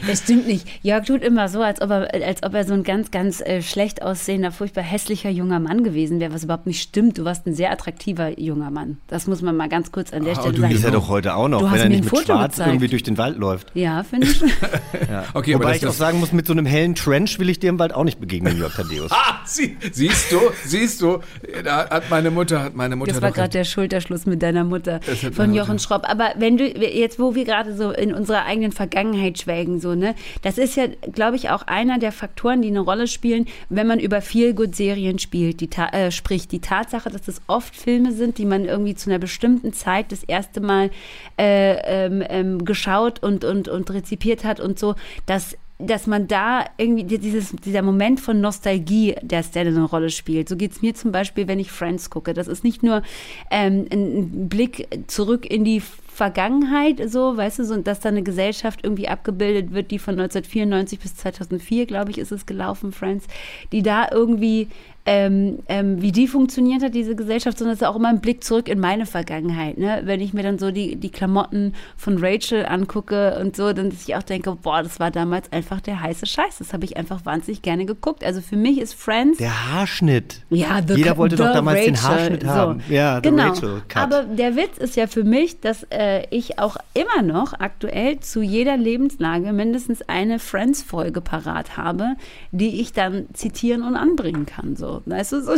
das 0.07 0.19
stimmt 0.21 0.47
nicht. 0.47 0.67
Jörg 0.83 1.05
tut 1.05 1.23
immer 1.23 1.49
so, 1.49 1.61
als 1.63 1.81
ob 1.81 1.91
er, 1.91 2.15
als 2.15 2.43
ob 2.43 2.55
er 2.55 2.65
so 2.65 2.75
ein 2.75 2.85
ganz, 2.85 3.11
ganz 3.11 3.41
äh, 3.41 3.63
schlecht 3.63 4.03
aussehender, 4.03 4.53
furchtbar 4.53 4.85
hässlicher 4.85 5.31
junger 5.31 5.59
Mann 5.59 5.83
gewesen 5.83 6.21
wäre, 6.21 6.33
was 6.33 6.45
überhaupt 6.45 6.67
nicht 6.67 6.81
stimmt. 6.81 7.19
Du 7.19 7.25
warst 7.25 7.47
ein 7.47 7.55
sehr 7.55 7.73
attraktiver 7.73 8.39
junger 8.39 8.71
Mann. 8.71 8.99
Das 9.09 9.27
muss 9.27 9.43
man 9.43 9.57
mal 9.57 9.69
ganz 9.69 9.91
kurz 9.91 10.13
an 10.13 10.25
der 10.25 10.35
ah, 10.35 10.41
Stelle 10.41 10.55
du 10.55 10.61
sagen. 10.61 10.71
Du 10.71 10.75
bist 10.75 10.85
ja 10.85 10.91
doch 10.93 11.09
heute 11.09 11.35
auch 11.35 11.49
noch, 11.49 11.73
wenn 11.73 11.81
er 11.81 11.89
nicht 11.89 12.05
mit 12.05 12.11
Foto 12.11 12.25
Schwarz 12.25 12.53
gezeigt. 12.53 12.71
irgendwie 12.71 12.89
durch 12.89 13.03
den 13.03 13.19
Wald 13.19 13.39
läuft. 13.39 13.73
Ja, 13.75 14.05
finde 14.05 14.29
ich. 14.29 14.41
ja. 15.11 15.25
okay, 15.35 15.55
Wobei 15.55 15.77
ich 15.77 15.87
auch 15.87 15.93
sagen 15.93 16.21
muss, 16.21 16.33
mit 16.33 16.47
so 16.47 16.53
einem 16.53 16.67
hellen 16.67 16.95
Trench 16.95 17.39
will 17.39 17.49
ich 17.49 17.59
dir 17.59 17.71
im 17.71 17.79
Wald 17.79 17.93
auch 17.93 18.05
nicht 18.05 18.21
begegnen, 18.21 18.57
Jörg 18.57 18.75
Tadeus. 18.75 19.11
ah, 19.15 19.41
sie, 19.45 19.77
siehst 19.93 20.31
du, 20.31 20.39
siehst 20.65 21.03
du, 21.03 21.21
da 21.65 21.89
hat 21.91 22.11
meine 22.11 22.31
Mutter, 22.37 22.63
hat 22.63 22.77
meine 22.77 22.95
Mutter 22.95 23.13
das 23.13 23.23
war 23.23 23.33
gerade 23.33 23.49
der 23.49 23.65
Schulterschluss 23.65 24.27
mit 24.27 24.43
deiner 24.43 24.65
Mutter 24.65 25.01
von 25.33 25.55
Jochen 25.55 25.79
Schropp. 25.79 26.09
Aber 26.09 26.33
wenn 26.37 26.57
du 26.57 26.67
jetzt, 26.67 27.19
wo 27.19 27.35
wir 27.35 27.45
gerade 27.45 27.75
so 27.75 27.91
in 27.91 28.15
unserer 28.15 28.45
eigenen 28.45 28.73
Vergangenheit 28.73 29.39
schwelgen, 29.39 29.81
so, 29.81 29.95
ne, 29.95 30.15
das 30.43 30.59
ist 30.59 30.77
ja, 30.77 30.87
glaube 31.13 31.37
ich, 31.37 31.51
auch 31.51 31.63
einer 31.63 31.99
der 31.99 32.13
Faktoren, 32.13 32.63
die 32.63 32.69
eine 32.69 32.81
Rolle 32.81 33.09
spielen, 33.09 33.47
wenn 33.69 33.87
man 33.87 33.99
über 33.99 34.21
viel 34.21 34.55
good 34.55 34.77
Serien 34.77 35.19
spielt, 35.19 35.61
die 35.61 35.71
äh, 35.93 36.11
spricht. 36.11 36.53
Die 36.53 36.61
Tatsache, 36.61 37.11
dass 37.11 37.27
es 37.27 37.41
oft 37.47 37.75
Filme 37.75 38.13
sind, 38.13 38.39
die 38.39 38.45
man 38.45 38.65
irgendwie 38.65 38.95
zu 38.95 39.11
einer 39.11 39.19
bestimmten 39.19 39.73
Zeit 39.73 40.13
das 40.13 40.23
erste 40.23 40.61
Mal 40.61 40.91
äh, 41.39 42.07
ähm, 42.07 42.23
ähm, 42.29 42.65
geschaut 42.65 43.23
und, 43.23 43.45
und, 43.45 43.69
und 43.69 43.91
rezipiert 43.91 44.45
hat 44.45 44.61
und 44.61 44.79
so, 44.79 44.95
dass 45.27 45.57
dass 45.79 46.07
man 46.07 46.27
da 46.27 46.65
irgendwie 46.79 47.05
dieses, 47.19 47.51
dieser 47.65 47.83
Moment 47.83 48.21
von 48.21 48.41
Nostalgie, 48.41 49.15
der 49.21 49.43
Stelle 49.43 49.71
eine 49.71 49.85
Rolle 49.85 50.11
spielt. 50.11 50.49
So 50.49 50.57
geht 50.57 50.73
es 50.73 50.83
mir 50.83 50.95
zum 50.95 51.13
Beispiel, 51.13 51.49
wenn 51.49 51.59
ich 51.59 51.71
Friends 51.71 52.09
gucke. 52.09 52.33
Das 52.33 52.49
ist 52.49 52.65
nicht 52.65 52.83
nur 52.83 53.03
ähm, 53.51 53.87
ein 53.93 54.49
Blick 54.49 54.89
zurück 55.07 55.45
in 55.45 55.65
die 55.65 55.83
Vergangenheit, 56.17 57.11
so, 57.11 57.37
weißt 57.37 57.59
du, 57.59 57.65
so, 57.67 57.77
dass 57.77 58.01
da 58.01 58.09
eine 58.09 58.23
Gesellschaft 58.23 58.81
irgendwie 58.83 59.07
abgebildet 59.07 59.75
wird, 59.75 59.91
die 59.91 59.99
von 59.99 60.15
1994 60.15 60.99
bis 60.99 61.15
2004, 61.17 61.85
glaube 61.85 62.11
ich, 62.11 62.17
ist 62.17 62.33
es 62.33 62.47
gelaufen, 62.47 62.91
Friends, 62.91 63.27
die 63.71 63.83
da 63.83 64.09
irgendwie 64.11 64.69
ähm, 65.07 65.61
ähm, 65.69 66.03
wie 66.03 66.13
die 66.13 66.27
funktioniert 66.27 66.83
hat, 66.83 66.95
diese 66.95 67.15
Gesellschaft, 67.15 67.59
sondern 67.59 67.75
es 67.75 67.81
ist 67.81 67.87
auch 67.87 67.97
immer 67.97 68.09
ein 68.09 68.21
Blick 68.21 68.43
zurück 68.43 68.69
in 68.69 68.81
meine 68.81 69.07
Vergangenheit. 69.07 69.79
Ne? 69.79 70.03
Wenn 70.05 70.21
ich 70.21 70.35
mir 70.35 70.43
dann 70.43 70.59
so 70.59 70.71
die, 70.71 70.97
die 70.97 71.11
Klamotten 71.11 71.75
von 71.97 72.19
Rachel 72.19 72.67
angucke 72.67 73.39
und 73.41 73.57
so, 73.57 73.73
dann 73.73 73.91
dass 73.91 74.03
ich 74.09 74.17
auch 74.17 74.23
denke, 74.23 74.57
boah, 74.57 74.83
das 74.83 74.99
war 74.99 75.11
damals 75.13 75.53
einfach 75.53 75.81
der 75.81 76.01
heiße 76.01 76.27
Scheiß. 76.27 76.59
Das 76.59 76.73
habe 76.73 76.85
ich 76.85 76.97
einfach 76.97 77.25
wahnsinnig 77.25 77.63
gerne 77.63 77.87
geguckt. 77.87 78.25
Also 78.25 78.41
für 78.41 78.57
mich 78.57 78.79
ist 78.79 78.95
Friends. 78.95 79.39
Der 79.39 79.73
Haarschnitt. 79.73 80.43
Ja, 80.51 80.81
the, 80.87 80.95
Jeder 80.95 81.17
wollte 81.17 81.37
doch 81.37 81.53
damals 81.53 81.79
Rachel. 81.79 81.93
den 81.93 82.03
Haarschnitt 82.03 82.45
haben. 82.45 82.83
So. 82.89 82.95
Ja, 82.95 83.21
genau. 83.21 83.53
Aber 83.95 84.25
der 84.25 84.57
Witz 84.57 84.79
ist 84.79 84.97
ja 84.97 85.07
für 85.07 85.23
mich, 85.25 85.61
dass 85.61 85.85
äh, 85.91 86.25
ich 86.31 86.59
auch 86.59 86.77
immer 86.95 87.23
noch 87.23 87.53
aktuell 87.53 88.19
zu 88.21 88.43
jeder 88.43 88.77
Lebenslage 88.77 89.53
mindestens 89.53 90.03
eine 90.09 90.41
Friends-Folge 90.41 91.21
parat 91.21 91.77
habe, 91.77 92.17
die 92.51 92.81
ich 92.81 92.93
dann 92.93 93.27
zitieren 93.35 93.83
und 93.83 93.97
anbringen 93.97 94.47
kann. 94.47 94.75
So. 94.75 94.96
Weißt 95.05 95.33
du, 95.33 95.43
so, 95.43 95.53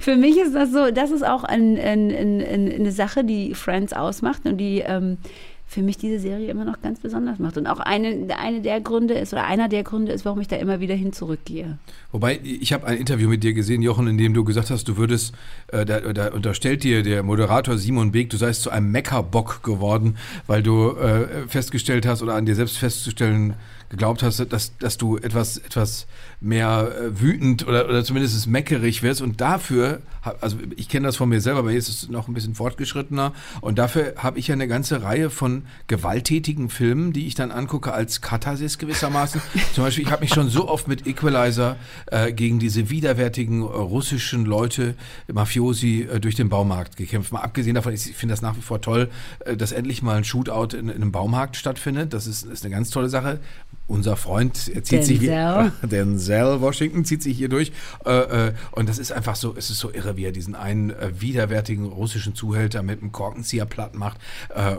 für 0.00 0.16
mich 0.16 0.36
ist 0.38 0.54
das 0.54 0.72
so, 0.72 0.90
das 0.90 1.10
ist 1.10 1.24
auch 1.24 1.44
ein, 1.44 1.78
ein, 1.78 2.10
ein, 2.10 2.72
eine 2.72 2.92
Sache, 2.92 3.24
die 3.24 3.54
Friends 3.54 3.92
ausmacht 3.92 4.46
und 4.46 4.58
die 4.58 4.80
ähm, 4.80 5.18
für 5.66 5.82
mich 5.82 5.96
diese 5.96 6.20
Serie 6.20 6.48
immer 6.48 6.64
noch 6.64 6.80
ganz 6.82 7.00
besonders 7.00 7.38
macht. 7.38 7.56
Und 7.56 7.66
auch 7.66 7.80
eine, 7.80 8.28
eine 8.38 8.60
der 8.60 8.80
Gründe 8.80 9.14
ist, 9.14 9.32
oder 9.32 9.44
einer 9.44 9.68
der 9.68 9.82
Gründe 9.82 10.12
ist, 10.12 10.24
warum 10.24 10.40
ich 10.40 10.46
da 10.46 10.56
immer 10.56 10.78
wieder 10.78 10.94
hin 10.94 11.12
zurückgehe. 11.12 11.78
Wobei, 12.12 12.38
ich 12.42 12.72
habe 12.72 12.86
ein 12.86 12.98
Interview 12.98 13.28
mit 13.28 13.42
dir 13.42 13.54
gesehen, 13.54 13.82
Jochen, 13.82 14.06
in 14.06 14.16
dem 14.16 14.34
du 14.34 14.44
gesagt 14.44 14.70
hast, 14.70 14.86
du 14.86 14.96
würdest, 14.96 15.34
äh, 15.68 15.84
da, 15.84 16.00
da, 16.00 16.28
unterstellt 16.28 16.84
dir 16.84 17.02
der 17.02 17.22
Moderator 17.22 17.76
Simon 17.76 18.12
Beek, 18.12 18.30
du 18.30 18.36
seist 18.36 18.62
zu 18.62 18.70
einem 18.70 18.92
Meckerbock 18.92 19.62
geworden, 19.62 20.16
weil 20.46 20.62
du 20.62 20.90
äh, 20.90 21.48
festgestellt 21.48 22.06
hast 22.06 22.22
oder 22.22 22.34
an 22.34 22.46
dir 22.46 22.54
selbst 22.54 22.78
festzustellen 22.78 23.54
geglaubt 23.94 24.24
hast, 24.24 24.40
dass, 24.52 24.76
dass 24.78 24.98
du 24.98 25.18
etwas, 25.18 25.56
etwas 25.56 26.06
mehr 26.40 26.92
äh, 26.98 27.20
wütend 27.20 27.66
oder, 27.66 27.88
oder 27.88 28.04
zumindest 28.04 28.46
meckerig 28.48 29.02
wirst. 29.02 29.22
Und 29.22 29.40
dafür, 29.40 30.02
also 30.40 30.56
ich 30.76 30.88
kenne 30.88 31.06
das 31.06 31.16
von 31.16 31.28
mir 31.28 31.40
selber, 31.40 31.60
aber 31.60 31.70
jetzt 31.70 31.88
ist 31.88 32.02
es 32.02 32.08
noch 32.08 32.26
ein 32.26 32.34
bisschen 32.34 32.56
fortgeschrittener. 32.56 33.32
Und 33.60 33.78
dafür 33.78 34.14
habe 34.16 34.38
ich 34.38 34.48
ja 34.48 34.54
eine 34.54 34.66
ganze 34.66 35.02
Reihe 35.02 35.30
von 35.30 35.62
gewalttätigen 35.86 36.70
Filmen, 36.70 37.12
die 37.12 37.26
ich 37.28 37.36
dann 37.36 37.52
angucke 37.52 37.92
als 37.92 38.20
Katharsis 38.20 38.78
gewissermaßen. 38.78 39.40
Zum 39.74 39.84
Beispiel, 39.84 40.04
ich 40.04 40.10
habe 40.10 40.22
mich 40.22 40.34
schon 40.34 40.48
so 40.48 40.68
oft 40.68 40.88
mit 40.88 41.06
Equalizer 41.06 41.76
äh, 42.06 42.32
gegen 42.32 42.58
diese 42.58 42.90
widerwärtigen 42.90 43.62
äh, 43.62 43.64
russischen 43.64 44.44
Leute, 44.44 44.96
Mafiosi, 45.32 46.08
äh, 46.10 46.18
durch 46.18 46.34
den 46.34 46.48
Baumarkt 46.48 46.96
gekämpft. 46.96 47.32
Mal 47.32 47.42
abgesehen 47.42 47.76
davon, 47.76 47.92
ich 47.92 48.02
finde 48.02 48.32
das 48.32 48.42
nach 48.42 48.56
wie 48.56 48.62
vor 48.62 48.80
toll, 48.80 49.08
äh, 49.44 49.56
dass 49.56 49.70
endlich 49.70 50.02
mal 50.02 50.16
ein 50.16 50.24
Shootout 50.24 50.76
in, 50.76 50.88
in 50.88 50.96
einem 50.96 51.12
Baumarkt 51.12 51.56
stattfindet. 51.56 52.12
Das 52.12 52.26
ist, 52.26 52.44
ist 52.44 52.64
eine 52.64 52.74
ganz 52.74 52.90
tolle 52.90 53.08
Sache 53.08 53.38
unser 53.86 54.16
Freund, 54.16 54.56
zieht 54.56 54.76
Denzel. 54.76 55.02
sich 55.02 55.20
hier, 55.20 55.72
Denzel 55.82 56.60
Washington 56.60 57.04
zieht 57.04 57.22
sich 57.22 57.36
hier 57.36 57.48
durch 57.48 57.72
äh, 58.04 58.48
äh, 58.48 58.52
und 58.72 58.88
das 58.88 58.98
ist 58.98 59.12
einfach 59.12 59.36
so, 59.36 59.54
es 59.56 59.70
ist 59.70 59.78
so 59.78 59.92
irre, 59.92 60.16
wie 60.16 60.24
er 60.24 60.32
diesen 60.32 60.54
einen 60.54 60.90
äh, 60.90 61.20
widerwärtigen 61.20 61.86
russischen 61.86 62.34
Zuhälter 62.34 62.82
mit 62.82 63.00
einem 63.00 63.12
Korkenzieher 63.12 63.66
platt 63.66 63.94
macht 63.94 64.18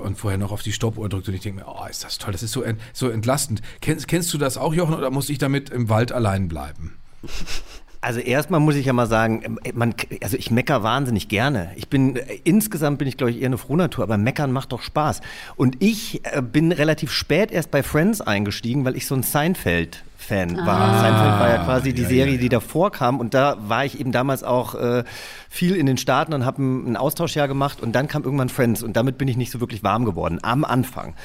und 0.03 0.17
vorher 0.17 0.37
noch 0.37 0.51
auf 0.51 0.61
die 0.61 0.71
Stoppuhr 0.71 1.09
drückt 1.09 1.27
und 1.27 1.33
ich 1.33 1.41
denke 1.41 1.61
mir, 1.61 1.67
oh, 1.67 1.85
ist 1.89 2.03
das 2.03 2.17
toll, 2.17 2.31
das 2.31 2.43
ist 2.43 2.51
so, 2.51 2.61
ent, 2.61 2.79
so 2.93 3.09
entlastend. 3.09 3.61
Kennst, 3.81 4.07
kennst 4.07 4.33
du 4.33 4.37
das 4.37 4.57
auch, 4.57 4.73
Jochen, 4.73 4.95
oder 4.95 5.11
muss 5.11 5.29
ich 5.29 5.37
damit 5.37 5.69
im 5.69 5.89
Wald 5.89 6.11
allein 6.11 6.47
bleiben? 6.47 6.95
Also 8.05 8.19
erstmal 8.19 8.59
muss 8.59 8.75
ich 8.75 8.85
ja 8.85 8.93
mal 8.93 9.07
sagen, 9.07 9.41
ähm, 9.43 9.59
man, 9.73 9.95
also 10.21 10.37
ich 10.37 10.51
mecker 10.51 10.83
wahnsinnig 10.83 11.27
gerne. 11.27 11.71
Ich 11.75 11.89
bin 11.89 12.17
äh, 12.17 12.39
insgesamt 12.43 12.99
bin 12.99 13.07
ich 13.07 13.17
glaube 13.17 13.31
ich 13.31 13.41
eher 13.41 13.47
eine 13.47 13.57
Frohnatur, 13.57 14.03
aber 14.03 14.17
meckern 14.17 14.51
macht 14.51 14.73
doch 14.73 14.83
Spaß. 14.83 15.21
Und 15.55 15.77
ich 15.79 16.23
äh, 16.23 16.43
bin 16.43 16.71
relativ 16.71 17.11
spät 17.11 17.51
erst 17.51 17.71
bei 17.71 17.81
Friends 17.81 18.21
eingestiegen, 18.21 18.85
weil 18.85 18.95
ich 18.95 19.07
so 19.07 19.15
ein 19.15 19.23
Seinfeld 19.23 20.03
Fan 20.17 20.55
war. 20.55 20.79
Ah. 20.79 21.01
Seinfeld 21.01 21.39
war 21.39 21.49
ja 21.49 21.63
quasi 21.65 21.93
die 21.93 22.03
Serie, 22.03 22.25
ja, 22.25 22.31
ja. 22.33 22.37
die 22.37 22.49
davor 22.49 22.91
kam 22.91 23.19
und 23.19 23.33
da 23.33 23.57
war 23.67 23.85
ich 23.85 23.99
eben 23.99 24.11
damals 24.11 24.43
auch 24.43 24.75
äh, 24.75 25.03
viel 25.49 25.75
in 25.75 25.85
den 25.85 25.97
Staaten 25.97 26.33
und 26.33 26.45
habe 26.45 26.61
ein, 26.61 26.91
ein 26.91 26.97
Austauschjahr 26.97 27.47
gemacht 27.47 27.81
und 27.81 27.93
dann 27.93 28.07
kam 28.07 28.23
irgendwann 28.23 28.49
Friends 28.49 28.83
und 28.83 28.95
damit 28.95 29.17
bin 29.17 29.27
ich 29.27 29.37
nicht 29.37 29.51
so 29.51 29.59
wirklich 29.59 29.83
warm 29.83 30.05
geworden 30.05 30.39
am 30.41 30.63
Anfang. 30.63 31.15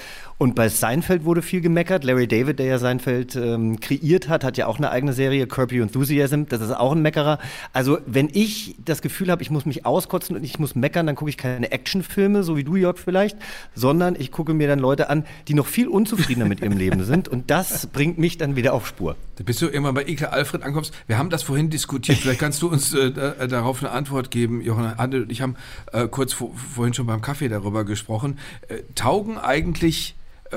Und 0.41 0.55
bei 0.55 0.71
Seinfeld 0.71 1.27
wurde 1.27 1.43
viel 1.43 1.61
gemeckert. 1.61 2.03
Larry 2.03 2.27
David, 2.27 2.61
der 2.61 2.65
ja 2.65 2.79
Seinfeld 2.79 3.37
ähm, 3.37 3.79
kreiert 3.79 4.31
hat, 4.31 4.43
hat 4.43 4.57
ja 4.57 4.69
auch 4.69 4.79
eine 4.79 4.91
eigene 4.91 5.13
Serie, 5.13 5.47
Your 5.47 5.83
Enthusiasm. 5.83 6.45
Das 6.49 6.63
ist 6.63 6.71
auch 6.71 6.93
ein 6.93 7.03
Meckerer. 7.03 7.39
Also 7.75 7.99
wenn 8.07 8.31
ich 8.33 8.75
das 8.83 9.03
Gefühl 9.03 9.31
habe, 9.31 9.43
ich 9.43 9.51
muss 9.51 9.67
mich 9.67 9.85
auskotzen 9.85 10.35
und 10.37 10.43
ich 10.43 10.59
muss 10.59 10.75
meckern, 10.75 11.05
dann 11.07 11.15
gucke 11.15 11.29
ich 11.29 11.37
keine 11.37 11.71
Actionfilme, 11.73 12.43
so 12.43 12.57
wie 12.57 12.65
du, 12.65 12.77
Jörg, 12.77 12.97
vielleicht, 12.97 13.37
sondern 13.75 14.17
ich 14.19 14.33
gucke 14.33 14.55
mir 14.55 14.67
dann 14.67 14.79
Leute 14.79 15.11
an, 15.11 15.27
die 15.47 15.53
noch 15.53 15.67
viel 15.67 15.89
unzufriedener 15.89 16.47
mit 16.47 16.63
ihrem 16.63 16.79
Leben 16.79 17.05
sind. 17.05 17.29
Und 17.29 17.51
das 17.51 17.89
bringt 17.89 18.17
mich 18.17 18.39
dann 18.39 18.57
wieder 18.57 18.73
auf 18.73 18.87
Spur. 18.87 19.17
Da 19.37 19.45
bist 19.45 19.61
du 19.61 19.67
irgendwann 19.67 19.95
bei 19.95 20.07
Ekel 20.07 20.29
Alfred 20.29 20.63
ankommst. 20.63 20.95
Wir 21.07 21.19
haben 21.19 21.29
das 21.29 21.43
vorhin 21.43 21.69
diskutiert. 21.69 22.17
Vielleicht 22.17 22.41
kannst 22.41 22.63
du 22.63 22.69
uns 22.71 22.95
äh, 22.95 23.09
äh 23.09 23.47
darauf 23.47 23.83
eine 23.83 23.93
Antwort 23.93 24.31
geben. 24.31 24.63
Johanna 24.63 24.95
Anne 24.97 25.17
und 25.17 25.31
ich 25.31 25.43
haben 25.43 25.57
äh, 25.93 26.09
kurz 26.09 26.33
vor, 26.33 26.53
vorhin 26.55 26.95
schon 26.95 27.07
beim 27.07 27.21
Kaffee 27.21 27.51
darüber 27.51 27.85
gesprochen. 27.85 28.39
Äh, 28.69 28.79
taugen 28.95 29.37
eigentlich 29.37 30.15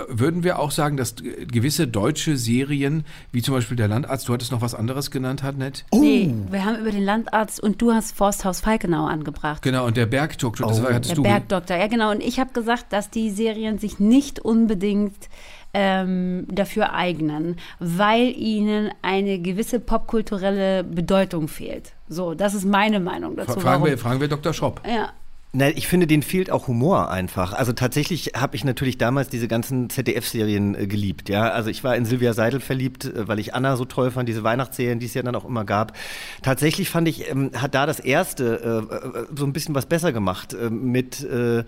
würden 0.07 0.43
wir 0.43 0.59
auch 0.59 0.71
sagen, 0.71 0.97
dass 0.97 1.15
gewisse 1.15 1.87
deutsche 1.87 2.37
Serien, 2.37 3.05
wie 3.31 3.41
zum 3.41 3.53
Beispiel 3.53 3.77
der 3.77 3.87
Landarzt, 3.87 4.27
du 4.27 4.33
hattest 4.33 4.51
noch 4.51 4.61
was 4.61 4.73
anderes 4.73 5.11
genannt, 5.11 5.43
hat 5.43 5.57
nicht? 5.57 5.85
Oh. 5.91 5.99
Nee, 5.99 6.33
wir 6.49 6.65
haben 6.65 6.77
über 6.77 6.91
den 6.91 7.03
Landarzt 7.03 7.61
und 7.61 7.81
du 7.81 7.91
hast 7.91 8.15
Forsthaus 8.15 8.61
Falkenau 8.61 9.05
angebracht. 9.05 9.61
Genau, 9.61 9.85
und 9.85 9.97
der 9.97 10.05
Bergdoktor, 10.05 10.67
das 10.67 10.79
oh. 10.79 10.83
war, 10.83 10.93
hattest 10.93 11.11
der 11.11 11.15
du. 11.15 11.23
Der 11.23 11.29
Bergdoktor, 11.29 11.77
ja 11.77 11.87
genau. 11.87 12.11
Und 12.11 12.21
ich 12.21 12.39
habe 12.39 12.51
gesagt, 12.53 12.91
dass 12.91 13.09
die 13.09 13.29
Serien 13.29 13.77
sich 13.77 13.99
nicht 13.99 14.39
unbedingt 14.39 15.29
ähm, 15.73 16.45
dafür 16.51 16.93
eignen, 16.93 17.57
weil 17.79 18.31
ihnen 18.37 18.91
eine 19.01 19.39
gewisse 19.39 19.79
popkulturelle 19.79 20.83
Bedeutung 20.83 21.47
fehlt. 21.47 21.93
So, 22.07 22.35
das 22.35 22.53
ist 22.53 22.65
meine 22.65 22.99
Meinung 22.99 23.35
dazu. 23.35 23.59
Fragen, 23.59 23.83
wir, 23.83 23.97
fragen 23.97 24.21
wir 24.21 24.27
Dr. 24.27 24.53
Schopp. 24.53 24.81
Ja. 24.87 25.11
Na, 25.55 25.69
ich 25.69 25.87
finde, 25.87 26.07
denen 26.07 26.23
fehlt 26.23 26.49
auch 26.49 26.67
Humor 26.67 27.11
einfach. 27.11 27.53
Also 27.53 27.73
tatsächlich 27.73 28.31
habe 28.35 28.55
ich 28.55 28.63
natürlich 28.63 28.97
damals 28.97 29.29
diese 29.29 29.47
ganzen 29.47 29.87
ZDF-Serien 29.87 30.73
äh, 30.73 30.87
geliebt. 30.87 31.29
Ja, 31.29 31.51
also 31.51 31.69
ich 31.69 31.83
war 31.83 31.95
in 31.95 32.05
Silvia 32.05 32.33
Seidel 32.33 32.59
verliebt, 32.59 33.05
äh, 33.05 33.27
weil 33.27 33.37
ich 33.37 33.53
Anna 33.53 33.75
so 33.75 33.85
toll 33.85 34.09
fand, 34.09 34.27
diese 34.27 34.43
Weihnachtsserien, 34.43 34.97
die 34.97 35.05
es 35.05 35.13
ja 35.13 35.21
dann 35.21 35.35
auch 35.35 35.45
immer 35.45 35.63
gab. 35.63 35.95
Tatsächlich 36.41 36.89
fand 36.89 37.07
ich, 37.07 37.29
ähm, 37.29 37.51
hat 37.55 37.75
da 37.75 37.85
das 37.85 37.99
erste 37.99 38.87
äh, 38.91 39.19
äh 39.19 39.25
so 39.35 39.45
ein 39.45 39.53
bisschen 39.53 39.75
was 39.75 39.85
besser 39.85 40.11
gemacht 40.11 40.55
äh, 40.55 40.71
mit. 40.71 41.23
Äh, 41.23 41.65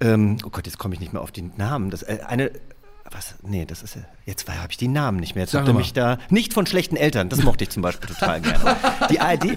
ähm, 0.00 0.38
oh 0.44 0.50
Gott, 0.50 0.66
jetzt 0.66 0.78
komme 0.78 0.94
ich 0.94 1.00
nicht 1.00 1.12
mehr 1.12 1.20
auf 1.20 1.32
den 1.32 1.52
Namen. 1.56 1.90
Das, 1.90 2.04
eine 2.04 2.50
was? 3.10 3.34
Nee, 3.42 3.64
das 3.64 3.82
ist 3.82 3.98
jetzt 4.24 4.48
habe 4.48 4.70
ich 4.70 4.76
die 4.76 4.88
Namen 4.88 5.18
nicht 5.18 5.34
mehr. 5.34 5.44
Jetzt 5.44 5.54
habt 5.54 5.68
ihr 5.68 5.74
mich 5.74 5.92
da 5.92 6.18
nicht 6.30 6.52
von 6.52 6.66
schlechten 6.66 6.96
Eltern. 6.96 7.28
Das 7.28 7.42
mochte 7.42 7.64
ich 7.64 7.70
zum 7.70 7.82
Beispiel 7.82 8.08
total 8.08 8.40
gerne. 8.40 8.76
Die 9.10 9.20
ARD, 9.20 9.44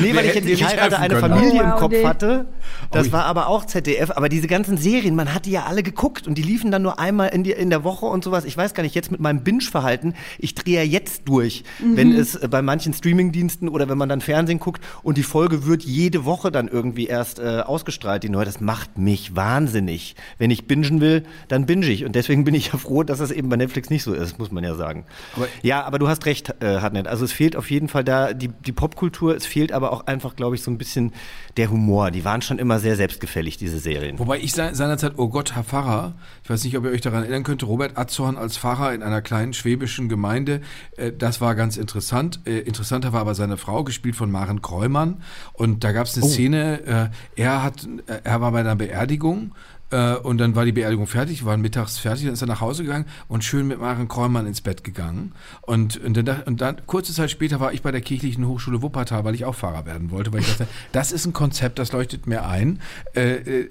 nee, 0.00 0.14
weil 0.14 0.26
ich 0.26 0.34
jetzt 0.34 0.48
ich 0.48 0.64
heirate 0.64 0.98
eine 0.98 1.14
können. 1.14 1.34
Familie 1.34 1.62
oh, 1.62 1.66
wow, 1.66 1.72
im 1.72 1.78
Kopf 1.78 1.92
nee. 1.92 2.04
hatte. 2.04 2.46
Das 2.90 3.08
oh, 3.08 3.12
war 3.12 3.24
aber 3.24 3.48
auch 3.48 3.64
ZDF. 3.64 4.10
Aber 4.12 4.28
diese 4.28 4.46
ganzen 4.46 4.76
Serien, 4.76 5.14
man 5.14 5.34
hat 5.34 5.46
die 5.46 5.52
ja 5.52 5.64
alle 5.64 5.82
geguckt 5.82 6.26
und 6.26 6.36
die 6.36 6.42
liefen 6.42 6.70
dann 6.70 6.82
nur 6.82 6.98
einmal 6.98 7.28
in, 7.28 7.44
die, 7.44 7.52
in 7.52 7.70
der 7.70 7.84
Woche 7.84 8.06
und 8.06 8.24
sowas. 8.24 8.44
Ich 8.44 8.56
weiß 8.56 8.74
gar 8.74 8.82
nicht, 8.82 8.94
jetzt 8.94 9.10
mit 9.10 9.20
meinem 9.20 9.42
Binge-Verhalten, 9.42 10.14
ich 10.38 10.54
drehe 10.54 10.76
ja 10.76 10.82
jetzt 10.82 11.22
durch, 11.26 11.64
mhm. 11.78 11.96
wenn 11.96 12.12
es 12.12 12.38
bei 12.50 12.62
manchen 12.62 12.92
Streaming-Diensten 12.92 13.68
oder 13.68 13.88
wenn 13.88 13.98
man 13.98 14.08
dann 14.08 14.20
Fernsehen 14.20 14.60
guckt 14.60 14.82
und 15.02 15.16
die 15.16 15.22
Folge 15.22 15.66
wird 15.66 15.82
jede 15.82 16.24
Woche 16.24 16.50
dann 16.50 16.68
irgendwie 16.68 17.06
erst 17.06 17.38
äh, 17.38 17.60
ausgestrahlt, 17.60 18.22
die 18.22 18.28
neue. 18.28 18.44
Das 18.44 18.60
macht 18.60 18.98
mich 18.98 19.34
wahnsinnig. 19.34 20.14
Wenn 20.38 20.50
ich 20.50 20.66
bingen 20.66 21.00
will, 21.00 21.24
dann 21.48 21.66
binge 21.66 21.86
ich. 21.86 22.04
Und 22.04 22.14
deswegen 22.14 22.44
bin 22.44 22.54
ich 22.54 22.72
ja 22.72 22.78
froh, 22.78 23.02
dass 23.02 23.18
das 23.18 23.30
eben 23.30 23.48
bei 23.48 23.56
Netflix 23.56 23.90
nicht 23.90 24.02
so 24.02 24.12
ist, 24.12 24.38
muss 24.38 24.52
man 24.52 24.64
ja 24.64 24.74
sagen. 24.74 25.04
Aber 25.34 25.48
ja, 25.62 25.84
aber 25.84 25.98
du 25.98 26.08
hast 26.08 26.26
recht, 26.26 26.54
äh, 26.60 26.80
Hartnett. 26.80 27.06
Also 27.06 27.24
es 27.24 27.32
fehlt 27.32 27.56
auf 27.56 27.70
jeden 27.70 27.88
Fall 27.88 28.04
da 28.04 28.32
die, 28.32 28.48
die 28.48 28.72
Popkultur, 28.72 29.36
es 29.36 29.46
fehlt 29.46 29.65
aber 29.72 29.92
auch 29.92 30.06
einfach, 30.06 30.36
glaube 30.36 30.56
ich, 30.56 30.62
so 30.62 30.70
ein 30.70 30.78
bisschen 30.78 31.12
der 31.56 31.70
Humor. 31.70 32.10
Die 32.10 32.24
waren 32.24 32.42
schon 32.42 32.58
immer 32.58 32.78
sehr 32.78 32.96
selbstgefällig, 32.96 33.56
diese 33.56 33.78
Serien. 33.78 34.18
Wobei 34.18 34.38
ich 34.38 34.52
seinerzeit, 34.52 35.14
oh 35.16 35.28
Gott, 35.28 35.54
Herr 35.54 35.64
Pfarrer, 35.64 36.14
ich 36.44 36.50
weiß 36.50 36.64
nicht, 36.64 36.76
ob 36.76 36.84
ihr 36.84 36.90
euch 36.90 37.00
daran 37.00 37.22
erinnern 37.22 37.42
könnt, 37.42 37.62
Robert 37.66 37.96
Atzorn 37.96 38.36
als 38.36 38.58
Pfarrer 38.58 38.94
in 38.94 39.02
einer 39.02 39.22
kleinen 39.22 39.52
schwäbischen 39.52 40.08
Gemeinde, 40.08 40.60
äh, 40.96 41.12
das 41.12 41.40
war 41.40 41.54
ganz 41.54 41.76
interessant. 41.76 42.40
Äh, 42.44 42.60
interessanter 42.60 43.12
war 43.12 43.20
aber 43.20 43.34
seine 43.34 43.56
Frau, 43.56 43.84
gespielt 43.84 44.16
von 44.16 44.30
Maren 44.30 44.62
Kräumann. 44.62 45.22
Und 45.52 45.84
da 45.84 45.92
gab 45.92 46.06
es 46.06 46.16
eine 46.16 46.26
oh. 46.26 46.28
Szene, 46.28 47.10
äh, 47.36 47.40
er, 47.40 47.62
hat, 47.62 47.88
er 48.24 48.40
war 48.40 48.52
bei 48.52 48.60
einer 48.60 48.76
Beerdigung 48.76 49.52
und 49.88 50.38
dann 50.38 50.56
war 50.56 50.64
die 50.64 50.72
Beerdigung 50.72 51.06
fertig, 51.06 51.44
waren 51.44 51.60
mittags 51.60 51.98
fertig, 51.98 52.24
dann 52.24 52.32
ist 52.32 52.42
er 52.42 52.48
nach 52.48 52.60
Hause 52.60 52.82
gegangen 52.82 53.04
und 53.28 53.44
schön 53.44 53.68
mit 53.68 53.80
Maren 53.80 54.08
Kräumann 54.08 54.46
ins 54.46 54.60
Bett 54.60 54.82
gegangen. 54.82 55.32
Und, 55.62 55.96
und, 55.98 56.16
dann, 56.16 56.42
und 56.42 56.60
dann, 56.60 56.84
kurze 56.86 57.12
Zeit 57.12 57.30
später 57.30 57.60
war 57.60 57.72
ich 57.72 57.82
bei 57.82 57.92
der 57.92 58.00
Kirchlichen 58.00 58.46
Hochschule 58.46 58.82
Wuppertal, 58.82 59.24
weil 59.24 59.36
ich 59.36 59.44
auch 59.44 59.54
Fahrer 59.54 59.86
werden 59.86 60.10
wollte, 60.10 60.32
weil 60.32 60.40
ich 60.40 60.48
dachte, 60.48 60.66
das 60.92 61.12
ist 61.12 61.24
ein 61.26 61.32
Konzept, 61.32 61.78
das 61.78 61.92
leuchtet 61.92 62.26
mir 62.26 62.46
ein. 62.46 62.80
Äh, 63.14 63.34
äh, 63.36 63.70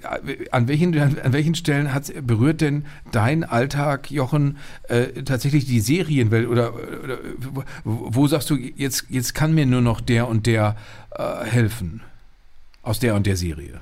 an, 0.50 0.68
welchen, 0.68 0.98
an, 0.98 1.32
welchen 1.32 1.54
Stellen 1.54 1.92
hat, 1.92 2.12
berührt 2.26 2.60
denn 2.60 2.86
dein 3.12 3.44
Alltag, 3.44 4.10
Jochen, 4.10 4.56
äh, 4.88 5.22
tatsächlich 5.22 5.66
die 5.66 5.80
Serienwelt? 5.80 6.48
Oder, 6.48 6.74
oder 6.74 7.18
wo, 7.46 7.64
wo, 7.84 8.26
sagst 8.26 8.48
du, 8.50 8.56
jetzt, 8.56 9.06
jetzt 9.08 9.34
kann 9.34 9.54
mir 9.54 9.66
nur 9.66 9.82
noch 9.82 10.00
der 10.00 10.28
und 10.28 10.46
der 10.46 10.76
äh, 11.10 11.44
helfen? 11.44 12.00
Aus 12.82 13.00
der 13.00 13.14
und 13.14 13.26
der 13.26 13.36
Serie. 13.36 13.80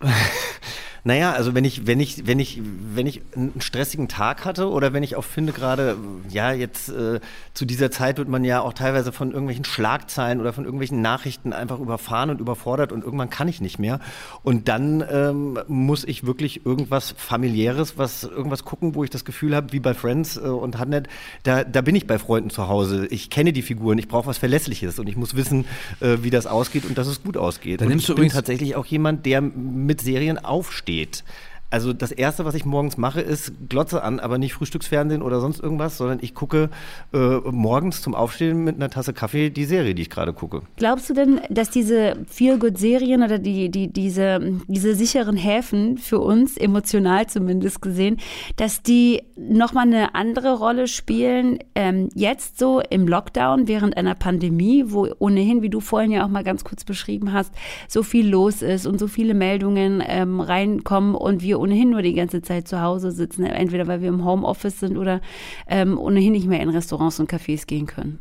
Naja, 1.08 1.32
also 1.32 1.54
wenn 1.54 1.64
ich, 1.64 1.86
wenn 1.86 2.00
ich, 2.00 2.26
wenn 2.26 2.38
ich, 2.38 2.60
wenn 2.94 3.06
ich 3.06 3.22
einen 3.34 3.62
stressigen 3.62 4.08
Tag 4.08 4.44
hatte 4.44 4.68
oder 4.68 4.92
wenn 4.92 5.02
ich 5.02 5.16
auch 5.16 5.24
finde 5.24 5.54
gerade, 5.54 5.96
ja, 6.28 6.52
jetzt 6.52 6.90
äh, 6.90 7.20
zu 7.54 7.64
dieser 7.64 7.90
Zeit 7.90 8.18
wird 8.18 8.28
man 8.28 8.44
ja 8.44 8.60
auch 8.60 8.74
teilweise 8.74 9.10
von 9.10 9.30
irgendwelchen 9.30 9.64
Schlagzeilen 9.64 10.38
oder 10.38 10.52
von 10.52 10.64
irgendwelchen 10.64 11.00
Nachrichten 11.00 11.54
einfach 11.54 11.80
überfahren 11.80 12.28
und 12.28 12.42
überfordert 12.42 12.92
und 12.92 13.04
irgendwann 13.04 13.30
kann 13.30 13.48
ich 13.48 13.62
nicht 13.62 13.78
mehr. 13.78 14.00
Und 14.42 14.68
dann 14.68 15.02
ähm, 15.10 15.58
muss 15.66 16.04
ich 16.04 16.26
wirklich 16.26 16.66
irgendwas 16.66 17.14
familiäres, 17.16 17.96
was 17.96 18.24
irgendwas 18.24 18.66
gucken, 18.66 18.94
wo 18.94 19.02
ich 19.02 19.08
das 19.08 19.24
Gefühl 19.24 19.56
habe, 19.56 19.72
wie 19.72 19.80
bei 19.80 19.94
Friends 19.94 20.36
äh, 20.36 20.40
und 20.40 20.78
Handnet, 20.78 21.08
da, 21.42 21.64
da 21.64 21.80
bin 21.80 21.96
ich 21.96 22.06
bei 22.06 22.18
Freunden 22.18 22.50
zu 22.50 22.68
Hause. 22.68 23.06
Ich 23.06 23.30
kenne 23.30 23.54
die 23.54 23.62
Figuren, 23.62 23.96
ich 23.96 24.08
brauche 24.08 24.26
was 24.26 24.36
Verlässliches 24.36 24.98
und 24.98 25.08
ich 25.08 25.16
muss 25.16 25.34
wissen, 25.34 25.64
äh, 26.00 26.18
wie 26.20 26.28
das 26.28 26.46
ausgeht 26.46 26.84
und 26.84 26.98
dass 26.98 27.06
es 27.06 27.22
gut 27.22 27.38
ausgeht. 27.38 27.80
Dann 27.80 27.86
und 27.86 27.92
nimmst 27.92 28.10
ich 28.10 28.14
bin 28.14 28.28
tatsächlich 28.28 28.76
auch 28.76 28.84
jemand, 28.84 29.24
der 29.24 29.40
mit 29.40 30.02
Serien 30.02 30.36
aufsteht 30.36 30.97
geht. 30.98 31.24
Also 31.70 31.92
das 31.92 32.12
Erste, 32.12 32.46
was 32.46 32.54
ich 32.54 32.64
morgens 32.64 32.96
mache, 32.96 33.20
ist 33.20 33.52
Glotze 33.68 34.02
an, 34.02 34.20
aber 34.20 34.38
nicht 34.38 34.54
Frühstücksfernsehen 34.54 35.20
oder 35.20 35.40
sonst 35.40 35.60
irgendwas, 35.60 35.98
sondern 35.98 36.18
ich 36.22 36.34
gucke 36.34 36.70
äh, 37.12 37.18
morgens 37.18 38.00
zum 38.00 38.14
Aufstehen 38.14 38.64
mit 38.64 38.76
einer 38.76 38.88
Tasse 38.88 39.12
Kaffee 39.12 39.50
die 39.50 39.66
Serie, 39.66 39.94
die 39.94 40.02
ich 40.02 40.10
gerade 40.10 40.32
gucke. 40.32 40.62
Glaubst 40.76 41.10
du 41.10 41.14
denn, 41.14 41.40
dass 41.50 41.68
diese 41.68 42.16
Feel-Good-Serien 42.26 43.22
oder 43.22 43.38
die, 43.38 43.68
die, 43.70 43.92
diese, 43.92 44.40
diese 44.66 44.94
sicheren 44.94 45.36
Häfen 45.36 45.98
für 45.98 46.20
uns, 46.20 46.56
emotional 46.56 47.26
zumindest 47.26 47.82
gesehen, 47.82 48.16
dass 48.56 48.82
die 48.82 49.22
nochmal 49.36 49.86
eine 49.86 50.14
andere 50.14 50.56
Rolle 50.58 50.88
spielen, 50.88 51.58
ähm, 51.74 52.08
jetzt 52.14 52.58
so 52.58 52.80
im 52.88 53.06
Lockdown 53.06 53.68
während 53.68 53.96
einer 53.96 54.14
Pandemie, 54.14 54.84
wo 54.86 55.06
ohnehin, 55.18 55.60
wie 55.60 55.68
du 55.70 55.80
vorhin 55.80 56.12
ja 56.12 56.24
auch 56.24 56.28
mal 56.28 56.44
ganz 56.44 56.64
kurz 56.64 56.84
beschrieben 56.84 57.34
hast, 57.34 57.52
so 57.88 58.02
viel 58.02 58.26
los 58.26 58.62
ist 58.62 58.86
und 58.86 58.98
so 58.98 59.06
viele 59.06 59.34
Meldungen 59.34 60.02
ähm, 60.06 60.40
reinkommen 60.40 61.14
und 61.14 61.42
wir 61.42 61.57
ohnehin 61.58 61.90
nur 61.90 62.02
die 62.02 62.14
ganze 62.14 62.42
Zeit 62.42 62.68
zu 62.68 62.80
Hause 62.80 63.10
sitzen, 63.12 63.44
entweder 63.44 63.86
weil 63.86 64.00
wir 64.00 64.08
im 64.08 64.24
Homeoffice 64.24 64.80
sind 64.80 64.96
oder 64.96 65.20
ähm, 65.68 65.98
ohnehin 65.98 66.32
nicht 66.32 66.46
mehr 66.46 66.60
in 66.60 66.70
Restaurants 66.70 67.20
und 67.20 67.30
Cafés 67.30 67.66
gehen 67.66 67.86
können. 67.86 68.18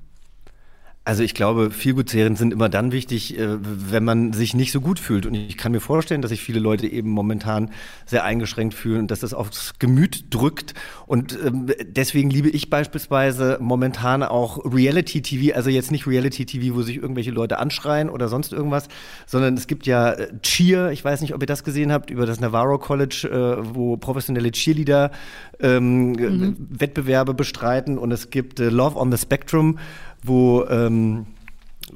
Also 1.07 1.23
ich 1.23 1.33
glaube, 1.33 1.71
Feelgood-Serien 1.71 2.35
sind 2.35 2.51
immer 2.51 2.67
dann 2.67 2.91
wichtig, 2.91 3.39
äh, 3.39 3.57
wenn 3.61 4.03
man 4.03 4.33
sich 4.33 4.53
nicht 4.53 4.73
so 4.73 4.81
gut 4.81 4.99
fühlt. 4.99 5.25
Und 5.25 5.35
ich 5.35 5.55
kann 5.55 5.71
mir 5.71 5.79
vorstellen, 5.79 6.21
dass 6.21 6.31
sich 6.31 6.41
viele 6.41 6.59
Leute 6.59 6.85
eben 6.85 7.09
momentan 7.11 7.69
sehr 8.05 8.25
eingeschränkt 8.25 8.73
fühlen 8.73 8.99
und 8.99 9.11
dass 9.11 9.21
das 9.21 9.33
aufs 9.33 9.75
Gemüt 9.79 10.25
drückt. 10.31 10.73
Und 11.05 11.39
ähm, 11.45 11.71
deswegen 11.87 12.29
liebe 12.29 12.49
ich 12.49 12.69
beispielsweise 12.69 13.57
momentan 13.61 14.21
auch 14.21 14.65
Reality-TV, 14.65 15.55
also 15.55 15.69
jetzt 15.69 15.93
nicht 15.93 16.07
Reality-TV, 16.07 16.75
wo 16.75 16.81
sich 16.81 16.97
irgendwelche 16.97 17.31
Leute 17.31 17.57
anschreien 17.57 18.09
oder 18.09 18.27
sonst 18.27 18.51
irgendwas, 18.51 18.89
sondern 19.25 19.53
es 19.53 19.67
gibt 19.67 19.87
ja 19.87 20.11
äh, 20.11 20.27
Cheer, 20.41 20.91
ich 20.91 21.05
weiß 21.05 21.21
nicht, 21.21 21.33
ob 21.33 21.41
ihr 21.41 21.47
das 21.47 21.63
gesehen 21.63 21.93
habt, 21.93 22.09
über 22.09 22.25
das 22.25 22.41
Navarro 22.41 22.79
College, 22.79 23.29
äh, 23.31 23.65
wo 23.73 23.95
professionelle 23.95 24.51
Cheerleader 24.51 25.11
ähm, 25.61 26.11
mhm. 26.11 26.55
Wettbewerbe 26.69 27.33
bestreiten 27.33 27.97
und 27.97 28.11
es 28.11 28.29
gibt 28.29 28.59
Love 28.59 28.97
on 28.97 29.09
the 29.09 29.17
Spectrum, 29.17 29.79
wo 30.23 30.65
ähm, 30.69 31.27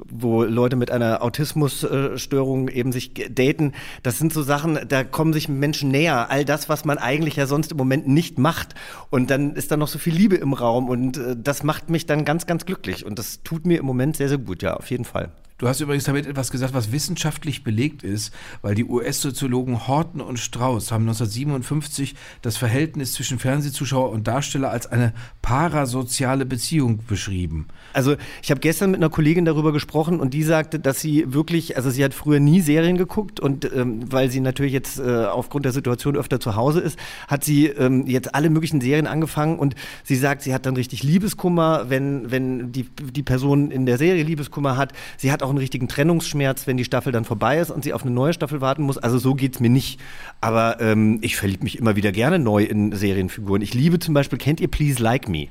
wo 0.08 0.42
Leute 0.42 0.76
mit 0.76 0.90
einer 0.90 1.22
Autismusstörung 1.22 2.68
eben 2.68 2.92
sich 2.92 3.12
daten. 3.30 3.72
Das 4.02 4.18
sind 4.18 4.32
so 4.32 4.42
Sachen, 4.42 4.78
da 4.88 5.04
kommen 5.04 5.32
sich 5.32 5.48
Menschen 5.48 5.90
näher. 5.90 6.30
All 6.30 6.44
das, 6.44 6.68
was 6.68 6.84
man 6.84 6.98
eigentlich 6.98 7.36
ja 7.36 7.46
sonst 7.46 7.72
im 7.72 7.78
Moment 7.78 8.08
nicht 8.08 8.38
macht. 8.38 8.74
Und 9.10 9.30
dann 9.30 9.54
ist 9.54 9.70
da 9.70 9.76
noch 9.76 9.88
so 9.88 9.98
viel 9.98 10.14
Liebe 10.14 10.36
im 10.36 10.52
Raum 10.52 10.88
und 10.88 11.18
äh, 11.18 11.36
das 11.36 11.62
macht 11.62 11.90
mich 11.90 12.06
dann 12.06 12.24
ganz, 12.24 12.46
ganz 12.46 12.64
glücklich. 12.64 13.04
Und 13.04 13.18
das 13.18 13.42
tut 13.42 13.66
mir 13.66 13.78
im 13.78 13.86
Moment 13.86 14.16
sehr, 14.16 14.28
sehr 14.28 14.38
gut, 14.38 14.62
ja, 14.62 14.74
auf 14.74 14.90
jeden 14.90 15.04
Fall. 15.04 15.30
Du 15.58 15.68
hast 15.68 15.80
übrigens 15.80 16.04
damit 16.04 16.26
etwas 16.26 16.50
gesagt, 16.50 16.74
was 16.74 16.90
wissenschaftlich 16.90 17.62
belegt 17.62 18.02
ist, 18.02 18.34
weil 18.62 18.74
die 18.74 18.84
US-Soziologen 18.84 19.86
Horton 19.86 20.20
und 20.20 20.40
Strauss 20.40 20.90
haben 20.90 21.04
1957 21.04 22.16
das 22.40 22.56
Verhältnis 22.56 23.12
zwischen 23.12 23.38
Fernsehzuschauer 23.38 24.10
und 24.10 24.26
Darsteller 24.26 24.70
als 24.70 24.88
eine 24.88 25.12
parasoziale 25.40 26.46
Beziehung 26.46 27.04
beschrieben. 27.06 27.68
Also 27.92 28.16
ich 28.42 28.50
habe 28.50 28.60
gestern 28.60 28.90
mit 28.90 29.00
einer 29.00 29.10
Kollegin 29.10 29.44
darüber 29.44 29.72
gesprochen 29.72 30.20
und 30.20 30.34
die 30.34 30.42
sagte, 30.42 30.78
dass 30.78 31.00
sie 31.00 31.32
wirklich, 31.32 31.76
also 31.76 31.90
sie 31.90 32.04
hat 32.04 32.14
früher 32.14 32.40
nie 32.40 32.60
Serien 32.60 32.96
geguckt 32.96 33.40
und 33.40 33.70
ähm, 33.72 34.10
weil 34.10 34.30
sie 34.30 34.40
natürlich 34.40 34.72
jetzt 34.72 34.98
äh, 34.98 35.24
aufgrund 35.24 35.64
der 35.64 35.72
Situation 35.72 36.16
öfter 36.16 36.40
zu 36.40 36.56
Hause 36.56 36.80
ist, 36.80 36.98
hat 37.28 37.44
sie 37.44 37.66
ähm, 37.66 38.06
jetzt 38.06 38.34
alle 38.34 38.50
möglichen 38.50 38.80
Serien 38.80 39.06
angefangen 39.06 39.58
und 39.58 39.74
sie 40.04 40.16
sagt, 40.16 40.42
sie 40.42 40.54
hat 40.54 40.66
dann 40.66 40.76
richtig 40.76 41.02
Liebeskummer, 41.02 41.86
wenn, 41.88 42.30
wenn 42.30 42.72
die, 42.72 42.84
die 42.84 43.22
Person 43.22 43.70
in 43.70 43.86
der 43.86 43.98
Serie 43.98 44.22
Liebeskummer 44.22 44.76
hat. 44.76 44.92
Sie 45.16 45.32
hat 45.32 45.42
auch 45.42 45.50
einen 45.50 45.58
richtigen 45.58 45.88
Trennungsschmerz, 45.88 46.66
wenn 46.66 46.76
die 46.76 46.84
Staffel 46.84 47.12
dann 47.12 47.24
vorbei 47.24 47.58
ist 47.58 47.70
und 47.70 47.84
sie 47.84 47.92
auf 47.92 48.02
eine 48.02 48.10
neue 48.10 48.32
Staffel 48.32 48.60
warten 48.60 48.82
muss. 48.82 48.98
Also 48.98 49.18
so 49.18 49.34
geht 49.34 49.54
es 49.54 49.60
mir 49.60 49.70
nicht. 49.70 50.00
Aber 50.40 50.80
ähm, 50.80 51.18
ich 51.22 51.36
verliebe 51.36 51.64
mich 51.64 51.78
immer 51.78 51.96
wieder 51.96 52.12
gerne 52.12 52.38
neu 52.38 52.64
in 52.64 52.92
Serienfiguren. 52.92 53.62
Ich 53.62 53.74
liebe 53.74 53.98
zum 53.98 54.14
Beispiel, 54.14 54.38
kennt 54.38 54.60
ihr 54.60 54.68
Please 54.68 55.02
Like 55.02 55.28
Me? 55.28 55.48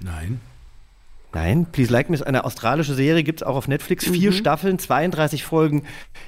Nein. 0.00 0.40
Nein, 1.34 1.66
Please 1.70 1.92
Like 1.92 2.10
Me 2.10 2.14
ist 2.14 2.22
eine 2.22 2.44
australische 2.44 2.94
Serie, 2.94 3.24
gibt 3.24 3.40
es 3.40 3.46
auch 3.46 3.56
auf 3.56 3.66
Netflix. 3.66 4.08
Vier 4.08 4.30
mhm. 4.30 4.36
Staffeln, 4.36 4.78
32 4.78 5.42
Folgen. 5.42 5.82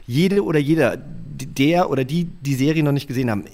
Jede 0.07 0.42
oder 0.45 0.59
jeder, 0.59 0.97
der 0.97 1.90
oder 1.90 2.05
die 2.05 2.25
die 2.25 2.55
Serie 2.55 2.83
noch 2.83 2.92
nicht 2.92 3.07
gesehen 3.07 3.31
haben, 3.31 3.45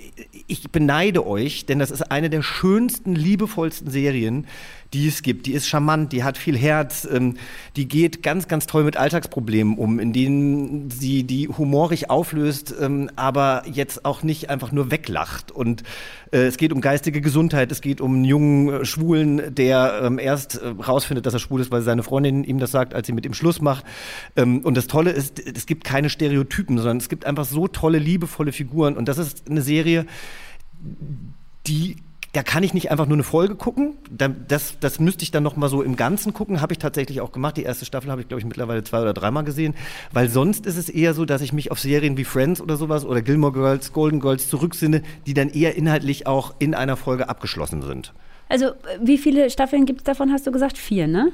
ich 0.47 0.71
beneide 0.71 1.27
euch, 1.27 1.67
denn 1.67 1.79
das 1.79 1.91
ist 1.91 2.11
eine 2.11 2.31
der 2.31 2.43
schönsten, 2.43 3.15
liebevollsten 3.15 3.91
Serien, 3.91 4.47
die 4.93 5.09
es 5.09 5.23
gibt. 5.23 5.47
Die 5.47 5.53
ist 5.53 5.67
charmant, 5.67 6.13
die 6.13 6.23
hat 6.25 6.37
viel 6.37 6.57
Herz, 6.57 7.09
ähm, 7.11 7.37
die 7.77 7.89
geht 7.89 8.23
ganz, 8.23 8.49
ganz 8.49 8.67
toll 8.67 8.85
mit 8.85 8.97
Alltagsproblemen 8.97 9.79
um, 9.79 9.99
in 9.99 10.13
denen 10.13 10.91
sie 10.91 11.25
die 11.25 11.49
humorig 11.49 12.11
auflöst, 12.11 12.75
ähm, 12.79 13.11
aber 13.17 13.63
jetzt 13.67 14.05
auch 14.05 14.23
nicht 14.23 14.51
einfach 14.51 14.73
nur 14.73 14.91
weglacht. 14.91 15.51
Und 15.51 15.83
äh, 16.31 16.43
es 16.43 16.57
geht 16.57 16.73
um 16.73 16.81
geistige 16.81 17.21
Gesundheit, 17.21 17.73
es 17.73 17.81
geht 17.81 18.01
um 18.01 18.15
einen 18.15 18.25
jungen 18.25 18.69
äh, 18.69 18.85
Schwulen, 18.85 19.55
der 19.55 20.01
ähm, 20.03 20.19
erst 20.19 20.57
äh, 20.57 20.69
rausfindet, 20.69 21.25
dass 21.27 21.35
er 21.35 21.41
schwul 21.41 21.61
ist, 21.61 21.71
weil 21.71 21.83
seine 21.83 22.03
Freundin 22.03 22.45
ihm 22.45 22.59
das 22.59 22.71
sagt, 22.71 22.95
als 22.95 23.07
sie 23.07 23.13
mit 23.13 23.25
ihm 23.25 23.35
Schluss 23.35 23.61
macht. 23.61 23.85
Ähm, 24.37 24.61
und 24.61 24.77
das 24.77 24.87
Tolle 24.87 25.11
ist, 25.11 25.41
es 25.41 25.67
gibt 25.67 25.85
keine 25.85 26.11
Stereotypen, 26.11 26.77
sondern 26.77 26.99
es 26.99 27.09
gibt 27.09 27.25
einfach 27.25 27.45
so 27.45 27.69
tolle, 27.69 27.99
liebevolle 27.99 28.53
Figuren. 28.53 28.97
Und 28.97 29.09
das 29.09 29.19
ist 29.19 29.49
eine 29.49 29.63
Serie, 29.63 30.07
die 31.67 31.97
da 32.33 32.43
kann 32.43 32.63
ich 32.63 32.73
nicht 32.73 32.91
einfach 32.91 33.07
nur 33.07 33.17
eine 33.17 33.25
Folge 33.25 33.57
gucken. 33.57 33.99
Das, 34.11 34.79
das 34.81 34.99
müsste 34.99 35.23
ich 35.23 35.31
dann 35.31 35.43
noch 35.43 35.57
mal 35.57 35.69
so 35.69 35.83
im 35.83 35.97
Ganzen 35.97 36.33
gucken. 36.33 36.63
Habe 36.63 36.73
ich 36.73 36.79
tatsächlich 36.79 37.21
auch 37.21 37.31
gemacht. 37.31 37.59
Die 37.59 37.63
erste 37.63 37.85
Staffel 37.85 38.11
habe 38.11 38.23
ich, 38.23 38.29
glaube 38.29 38.41
ich, 38.41 38.47
mittlerweile 38.47 38.83
zwei 38.85 39.03
oder 39.03 39.13
dreimal 39.13 39.45
gesehen. 39.45 39.75
Weil 40.13 40.31
sonst 40.31 40.65
ist 40.65 40.79
es 40.79 40.89
eher 40.89 41.13
so, 41.13 41.27
dass 41.27 41.43
ich 41.43 41.53
mich 41.53 41.71
auf 41.71 41.79
Serien 41.79 42.17
wie 42.17 42.25
Friends 42.25 42.63
oder 42.63 42.79
sowas 42.79 43.05
oder 43.05 43.21
Gilmore 43.21 43.53
Girls, 43.53 43.93
Golden 43.93 44.21
Girls 44.21 44.49
zurücksinne, 44.49 45.03
die 45.27 45.35
dann 45.35 45.51
eher 45.51 45.77
inhaltlich 45.77 46.27
auch 46.27 46.55
in 46.59 46.75
einer 46.75 46.97
Folge 46.97 47.29
abgeschlossen 47.29 47.83
sind. 47.83 48.15
Also 48.49 48.73
wie 49.01 49.19
viele 49.19 49.51
Staffeln 49.51 49.85
gibt 49.85 50.01
es 50.01 50.05
davon, 50.05 50.33
hast 50.33 50.47
du 50.47 50.53
gesagt? 50.53 50.79
Vier, 50.79 51.07
ne? 51.07 51.33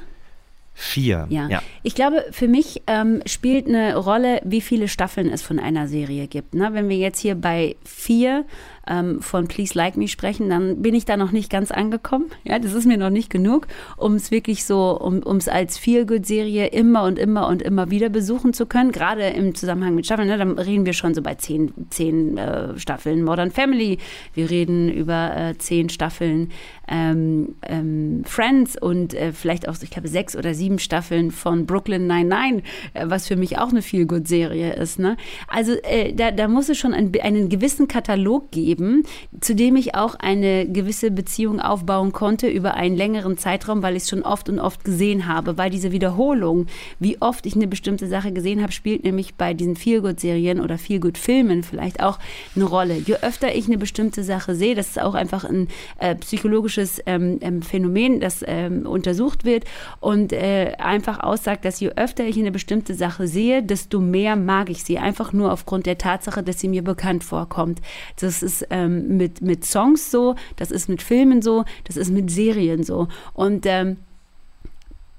Vier. 0.73 1.27
Ja. 1.29 1.49
ja. 1.49 1.61
Ich 1.83 1.93
glaube, 1.93 2.25
für 2.31 2.47
mich 2.47 2.83
ähm, 2.87 3.21
spielt 3.25 3.67
eine 3.67 3.97
Rolle, 3.97 4.39
wie 4.45 4.61
viele 4.61 4.87
Staffeln 4.87 5.29
es 5.29 5.41
von 5.41 5.59
einer 5.59 5.87
Serie 5.87 6.27
gibt. 6.27 6.53
Ne? 6.53 6.69
Wenn 6.71 6.87
wir 6.87 6.95
jetzt 6.95 7.19
hier 7.19 7.35
bei 7.35 7.75
vier 7.83 8.45
ähm, 8.89 9.21
von 9.21 9.47
Please 9.47 9.77
Like 9.77 9.95
Me 9.95 10.07
sprechen, 10.07 10.49
dann 10.49 10.81
bin 10.81 10.95
ich 10.95 11.05
da 11.05 11.15
noch 11.15 11.31
nicht 11.31 11.49
ganz 11.49 11.71
angekommen. 11.71 12.25
Ja, 12.43 12.59
das 12.59 12.73
ist 12.73 12.85
mir 12.85 12.97
noch 12.97 13.11
nicht 13.11 13.29
genug, 13.29 13.67
um 13.97 14.15
es 14.15 14.31
wirklich 14.31 14.65
so, 14.65 14.99
um 14.99 15.37
es 15.37 15.47
als 15.47 15.77
Feel-Good-Serie 15.77 16.67
immer 16.67 17.03
und 17.03 17.19
immer 17.19 17.47
und 17.47 17.61
immer 17.61 17.91
wieder 17.91 18.09
besuchen 18.09 18.53
zu 18.53 18.65
können. 18.65 18.91
Gerade 18.91 19.27
im 19.27 19.55
Zusammenhang 19.55 19.95
mit 19.95 20.05
Staffeln, 20.05 20.27
ne, 20.27 20.37
dann 20.37 20.57
reden 20.57 20.85
wir 20.85 20.93
schon 20.93 21.13
so 21.13 21.21
bei 21.21 21.35
zehn, 21.35 21.71
zehn 21.89 22.37
äh, 22.37 22.77
Staffeln 22.79 23.23
Modern 23.23 23.51
Family. 23.51 23.99
Wir 24.33 24.49
reden 24.49 24.89
über 24.89 25.35
äh, 25.35 25.57
zehn 25.57 25.89
Staffeln 25.89 26.49
ähm, 26.87 27.55
ähm, 27.67 28.23
Friends 28.25 28.75
und 28.81 29.13
äh, 29.13 29.31
vielleicht 29.31 29.69
auch, 29.69 29.75
ich 29.81 29.91
glaube, 29.91 30.07
sechs 30.07 30.35
oder 30.35 30.53
sieben 30.55 30.79
Staffeln 30.79 31.31
von 31.31 31.67
Brooklyn 31.67 32.07
Nine-Nine, 32.07 32.63
äh, 32.93 33.05
was 33.07 33.27
für 33.27 33.35
mich 33.35 33.59
auch 33.59 33.69
eine 33.69 33.83
Feel-Good-Serie 33.83 34.73
ist. 34.73 34.97
Ne? 34.97 35.15
Also 35.47 35.73
äh, 35.83 36.13
da, 36.13 36.31
da 36.31 36.47
muss 36.47 36.69
es 36.69 36.77
schon 36.77 36.93
ein, 36.93 37.11
einen 37.21 37.49
gewissen 37.49 37.87
Katalog 37.87 38.49
geben 38.51 38.78
geben, 38.79 39.03
zu 39.41 39.55
dem 39.55 39.75
ich 39.75 39.95
auch 39.95 40.15
eine 40.15 40.67
gewisse 40.67 41.11
Beziehung 41.11 41.59
aufbauen 41.59 42.11
konnte 42.11 42.47
über 42.47 42.73
einen 42.73 42.95
längeren 42.95 43.37
Zeitraum, 43.37 43.83
weil 43.83 43.95
ich 43.95 44.03
es 44.03 44.09
schon 44.09 44.23
oft 44.23 44.49
und 44.49 44.59
oft 44.59 44.83
gesehen 44.83 45.27
habe. 45.27 45.57
Weil 45.57 45.69
diese 45.69 45.91
Wiederholung, 45.91 46.67
wie 46.99 47.21
oft 47.21 47.45
ich 47.45 47.55
eine 47.55 47.67
bestimmte 47.67 48.07
Sache 48.07 48.31
gesehen 48.31 48.61
habe, 48.61 48.71
spielt 48.71 49.03
nämlich 49.03 49.35
bei 49.35 49.53
diesen 49.53 49.75
Feelgood-Serien 49.75 50.61
oder 50.61 50.77
Feelgood-Filmen 50.77 51.63
vielleicht 51.63 52.01
auch 52.01 52.19
eine 52.55 52.65
Rolle. 52.65 52.95
Je 52.95 53.15
öfter 53.15 53.53
ich 53.53 53.67
eine 53.67 53.77
bestimmte 53.77 54.23
Sache 54.23 54.55
sehe, 54.55 54.75
das 54.75 54.89
ist 54.89 55.01
auch 55.01 55.13
einfach 55.13 55.43
ein 55.43 55.67
äh, 55.99 56.15
psychologisches 56.15 57.01
ähm, 57.05 57.39
ähm 57.41 57.61
Phänomen, 57.61 58.19
das 58.19 58.43
ähm, 58.47 58.85
untersucht 58.85 59.43
wird 59.45 59.65
und 59.99 60.33
äh, 60.33 60.73
einfach 60.77 61.19
aussagt, 61.19 61.65
dass 61.65 61.79
je 61.79 61.89
öfter 61.95 62.25
ich 62.25 62.37
eine 62.37 62.51
bestimmte 62.51 62.93
Sache 62.93 63.27
sehe, 63.27 63.61
desto 63.61 63.99
mehr 63.99 64.35
mag 64.35 64.69
ich 64.69 64.83
sie. 64.83 64.97
Einfach 64.97 65.33
nur 65.33 65.51
aufgrund 65.51 65.85
der 65.85 65.97
Tatsache, 65.97 66.41
dass 66.41 66.59
sie 66.59 66.67
mir 66.67 66.83
bekannt 66.83 67.23
vorkommt. 67.23 67.81
Das 68.19 68.41
ist 68.41 68.68
ähm, 68.69 69.17
mit, 69.17 69.41
mit 69.41 69.65
Songs 69.65 70.11
so, 70.11 70.35
das 70.55 70.71
ist 70.71 70.89
mit 70.89 71.01
Filmen 71.01 71.41
so, 71.41 71.65
das 71.85 71.97
ist 71.97 72.11
mit 72.11 72.31
Serien 72.31 72.83
so. 72.83 73.07
Und 73.33 73.65
ähm, 73.65 73.97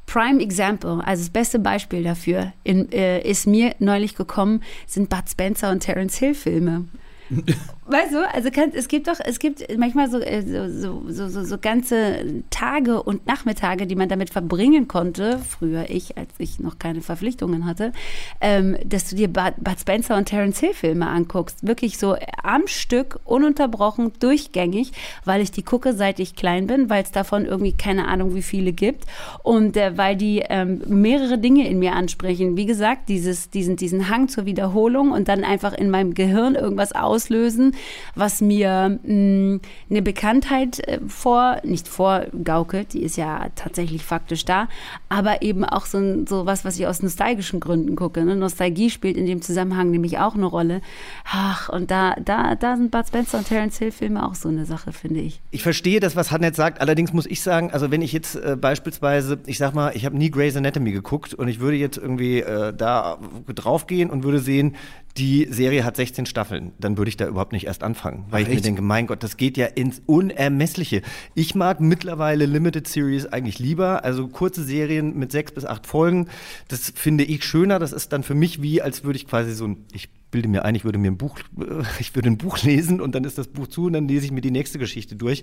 Prime 0.06 0.42
Example, 0.42 1.00
also 1.04 1.22
das 1.22 1.30
beste 1.30 1.58
Beispiel 1.60 2.02
dafür, 2.02 2.52
in, 2.64 2.90
äh, 2.90 3.20
ist 3.20 3.46
mir 3.46 3.74
neulich 3.78 4.16
gekommen, 4.16 4.62
sind 4.86 5.08
Bud 5.08 5.28
Spencer 5.30 5.70
und 5.70 5.80
Terence 5.80 6.16
Hill 6.16 6.34
Filme. 6.34 6.86
Weißt 7.90 8.12
du, 8.12 8.18
also 8.32 8.52
kann, 8.52 8.70
es 8.72 8.86
gibt 8.86 9.08
doch, 9.08 9.18
es 9.24 9.40
gibt 9.40 9.66
manchmal 9.76 10.06
äh, 10.22 10.42
so, 10.68 11.02
so, 11.08 11.28
so, 11.28 11.44
so, 11.44 11.58
ganze 11.58 12.44
Tage 12.48 13.02
und 13.02 13.26
Nachmittage, 13.26 13.88
die 13.88 13.96
man 13.96 14.08
damit 14.08 14.30
verbringen 14.30 14.86
konnte, 14.86 15.40
früher 15.40 15.90
ich, 15.90 16.16
als 16.16 16.28
ich 16.38 16.60
noch 16.60 16.78
keine 16.78 17.00
Verpflichtungen 17.00 17.66
hatte, 17.66 17.92
ähm, 18.40 18.76
dass 18.84 19.10
du 19.10 19.16
dir 19.16 19.26
Bud, 19.26 19.54
Bud 19.58 19.80
Spencer 19.80 20.16
und 20.16 20.26
Terence 20.26 20.60
Hill 20.60 20.72
Filme 20.72 21.08
anguckst. 21.08 21.66
Wirklich 21.66 21.98
so 21.98 22.14
am 22.44 22.68
Stück, 22.68 23.18
ununterbrochen, 23.24 24.12
durchgängig, 24.20 24.92
weil 25.24 25.40
ich 25.40 25.50
die 25.50 25.64
gucke, 25.64 25.92
seit 25.92 26.20
ich 26.20 26.36
klein 26.36 26.68
bin, 26.68 26.90
weil 26.90 27.02
es 27.02 27.10
davon 27.10 27.44
irgendwie 27.44 27.72
keine 27.72 28.06
Ahnung 28.06 28.36
wie 28.36 28.42
viele 28.42 28.72
gibt 28.72 29.06
und 29.42 29.76
äh, 29.76 29.98
weil 29.98 30.14
die 30.14 30.44
ähm, 30.48 30.82
mehrere 30.86 31.38
Dinge 31.38 31.68
in 31.68 31.80
mir 31.80 31.94
ansprechen. 31.94 32.56
Wie 32.56 32.66
gesagt, 32.66 33.08
dieses, 33.08 33.50
diesen, 33.50 33.74
diesen 33.74 34.08
Hang 34.08 34.28
zur 34.28 34.46
Wiederholung 34.46 35.10
und 35.10 35.26
dann 35.26 35.42
einfach 35.42 35.72
in 35.72 35.90
meinem 35.90 36.14
Gehirn 36.14 36.54
irgendwas 36.54 36.92
auslösen, 36.92 37.74
was 38.14 38.40
mir 38.40 38.98
mh, 39.02 39.12
mm, 39.12 39.60
eine 39.90 40.02
Bekanntheit 40.02 40.80
äh, 40.88 41.00
vor, 41.06 41.58
nicht 41.64 41.88
vorgaukelt, 41.88 42.92
die 42.92 43.02
ist 43.02 43.16
ja 43.16 43.46
tatsächlich 43.54 44.04
faktisch 44.04 44.44
da, 44.44 44.68
aber 45.08 45.42
eben 45.42 45.64
auch 45.64 45.86
so, 45.86 46.26
so 46.26 46.46
was, 46.46 46.64
was 46.64 46.78
ich 46.78 46.86
aus 46.86 47.02
nostalgischen 47.02 47.60
Gründen 47.60 47.96
gucke. 47.96 48.24
Ne? 48.24 48.36
Nostalgie 48.36 48.90
spielt 48.90 49.16
in 49.16 49.26
dem 49.26 49.42
Zusammenhang 49.42 49.90
nämlich 49.90 50.18
auch 50.18 50.34
eine 50.34 50.46
Rolle. 50.46 50.80
Ach, 51.24 51.68
und 51.68 51.90
da, 51.90 52.14
da, 52.24 52.54
da 52.54 52.76
sind 52.76 52.90
Bud 52.90 53.06
Spencer 53.06 53.38
und 53.38 53.46
Terence 53.46 53.78
Hill 53.78 53.92
Filme 53.92 54.26
auch 54.26 54.34
so 54.34 54.48
eine 54.48 54.66
Sache, 54.66 54.92
finde 54.92 55.20
ich. 55.20 55.40
Ich 55.50 55.62
verstehe 55.62 56.00
das, 56.00 56.16
was 56.16 56.30
Hannet 56.30 56.56
sagt. 56.56 56.80
Allerdings 56.80 57.12
muss 57.12 57.26
ich 57.26 57.42
sagen, 57.42 57.70
also 57.70 57.90
wenn 57.90 58.02
ich 58.02 58.12
jetzt 58.12 58.36
äh, 58.36 58.56
beispielsweise, 58.60 59.38
ich 59.46 59.58
sag 59.58 59.74
mal, 59.74 59.92
ich 59.94 60.04
habe 60.04 60.16
nie 60.16 60.30
Grey's 60.30 60.56
Anatomy 60.56 60.92
geguckt 60.92 61.34
und 61.34 61.48
ich 61.48 61.60
würde 61.60 61.76
jetzt 61.76 61.98
irgendwie 61.98 62.40
äh, 62.40 62.72
da 62.72 63.18
draufgehen 63.46 64.10
und 64.10 64.24
würde 64.24 64.40
sehen, 64.40 64.76
die 65.16 65.48
Serie 65.50 65.84
hat 65.84 65.96
16 65.96 66.26
Staffeln, 66.26 66.72
dann 66.78 66.96
würde 66.96 67.08
ich 67.08 67.16
da 67.16 67.26
überhaupt 67.26 67.52
nicht 67.52 67.66
erst 67.70 67.82
anfangen, 67.82 68.26
weil 68.30 68.42
Ach, 68.42 68.48
ich 68.48 68.54
echt? 68.54 68.56
mir 68.56 68.68
denke, 68.68 68.82
mein 68.82 69.06
Gott, 69.06 69.22
das 69.22 69.36
geht 69.36 69.56
ja 69.56 69.66
ins 69.66 70.02
Unermessliche. 70.04 71.02
Ich 71.34 71.54
mag 71.54 71.80
mittlerweile 71.80 72.44
Limited 72.44 72.86
Series 72.86 73.26
eigentlich 73.26 73.58
lieber, 73.58 74.04
also 74.04 74.28
kurze 74.28 74.64
Serien 74.64 75.16
mit 75.16 75.32
sechs 75.32 75.52
bis 75.52 75.64
acht 75.64 75.86
Folgen. 75.86 76.28
Das 76.68 76.92
finde 76.94 77.24
ich 77.24 77.44
schöner. 77.44 77.78
Das 77.78 77.92
ist 77.92 78.12
dann 78.12 78.22
für 78.22 78.34
mich 78.34 78.60
wie, 78.60 78.82
als 78.82 79.04
würde 79.04 79.16
ich 79.16 79.26
quasi 79.26 79.52
so 79.54 79.66
ein, 79.66 79.84
ich 79.92 80.08
bilde 80.30 80.48
mir 80.48 80.64
ein, 80.64 80.74
ich 80.74 80.84
würde 80.84 80.98
mir 80.98 81.10
ein 81.10 81.16
Buch, 81.16 81.38
ich 82.00 82.14
würde 82.14 82.28
ein 82.28 82.38
Buch 82.38 82.62
lesen 82.62 83.00
und 83.00 83.14
dann 83.14 83.24
ist 83.24 83.38
das 83.38 83.48
Buch 83.48 83.68
zu 83.68 83.86
und 83.86 83.92
dann 83.92 84.08
lese 84.08 84.26
ich 84.26 84.32
mir 84.32 84.40
die 84.40 84.50
nächste 84.50 84.78
Geschichte 84.78 85.16
durch. 85.16 85.42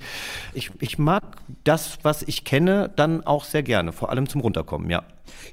Ich, 0.53 0.71
ich 0.79 0.97
mag 0.97 1.37
das, 1.63 1.99
was 2.03 2.23
ich 2.23 2.43
kenne, 2.43 2.91
dann 2.95 3.25
auch 3.25 3.45
sehr 3.45 3.63
gerne, 3.63 3.91
vor 3.91 4.09
allem 4.09 4.27
zum 4.27 4.41
Runterkommen, 4.41 4.89
ja. 4.89 5.03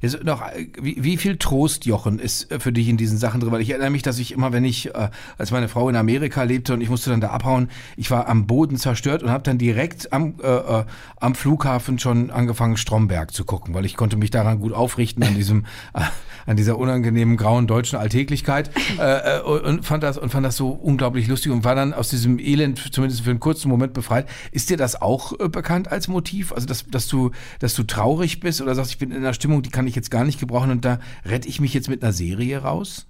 Jetzt 0.00 0.22
noch, 0.24 0.42
wie, 0.80 1.02
wie, 1.02 1.16
viel 1.16 1.36
Trost, 1.36 1.86
Jochen, 1.86 2.18
ist 2.18 2.52
für 2.58 2.72
dich 2.72 2.88
in 2.88 2.96
diesen 2.96 3.18
Sachen 3.18 3.40
drin? 3.40 3.52
Weil 3.52 3.60
ich 3.60 3.70
erinnere 3.70 3.90
mich, 3.90 4.02
dass 4.02 4.18
ich 4.18 4.32
immer, 4.32 4.52
wenn 4.52 4.64
ich, 4.64 4.94
äh, 4.94 5.10
als 5.38 5.50
meine 5.50 5.68
Frau 5.68 5.88
in 5.88 5.96
Amerika 5.96 6.42
lebte 6.42 6.74
und 6.74 6.80
ich 6.80 6.88
musste 6.88 7.10
dann 7.10 7.20
da 7.20 7.28
abhauen, 7.28 7.68
ich 7.96 8.10
war 8.10 8.28
am 8.28 8.46
Boden 8.46 8.76
zerstört 8.76 9.22
und 9.22 9.30
habe 9.30 9.42
dann 9.42 9.58
direkt 9.58 10.12
am, 10.12 10.34
äh, 10.42 10.46
äh, 10.46 10.84
am 11.16 11.34
Flughafen 11.34 11.98
schon 11.98 12.30
angefangen, 12.30 12.76
Stromberg 12.76 13.32
zu 13.32 13.44
gucken, 13.44 13.74
weil 13.74 13.84
ich 13.84 13.96
konnte 13.96 14.16
mich 14.16 14.30
daran 14.30 14.60
gut 14.60 14.72
aufrichten 14.72 15.22
an 15.22 15.34
diesem, 15.34 15.64
äh, 15.94 16.00
an 16.46 16.56
dieser 16.56 16.78
unangenehmen 16.78 17.36
grauen 17.36 17.66
deutschen 17.66 17.98
Alltäglichkeit. 17.98 18.70
Äh, 18.98 19.38
äh, 19.38 19.40
und 19.40 19.84
fand 19.84 20.02
das 20.02 20.18
und 20.18 20.30
fand 20.30 20.44
das 20.44 20.56
so 20.56 20.68
unglaublich 20.70 21.26
lustig 21.26 21.52
und 21.52 21.64
war 21.64 21.74
dann 21.74 21.94
aus 21.94 22.10
diesem 22.10 22.38
Elend 22.38 22.92
zumindest 22.92 23.22
für 23.22 23.30
einen 23.30 23.40
kurzen 23.40 23.68
Moment 23.68 23.92
befreit. 23.92 24.28
Ist 24.52 24.70
dir 24.70 24.76
das 24.76 25.00
auch 25.00 25.38
äh, 25.38 25.48
bekannt 25.48 25.90
als 25.90 26.08
Motiv? 26.08 26.52
Also 26.52 26.66
dass, 26.66 26.86
dass 26.86 27.08
du 27.08 27.30
dass 27.58 27.74
du 27.74 27.82
traurig 27.84 28.40
bist 28.40 28.60
oder 28.60 28.74
sagst, 28.74 28.92
ich 28.92 28.98
bin 28.98 29.10
in 29.10 29.18
einer 29.18 29.34
Stimmung, 29.34 29.62
die 29.64 29.70
kann 29.70 29.86
ich 29.86 29.94
jetzt 29.94 30.10
gar 30.10 30.24
nicht 30.24 30.40
gebrauchen 30.40 30.70
und 30.70 30.84
da 30.84 30.98
rette 31.24 31.48
ich 31.48 31.60
mich 31.60 31.74
jetzt 31.74 31.88
mit 31.88 32.02
einer 32.02 32.12
Serie 32.12 32.58
raus? 32.58 33.06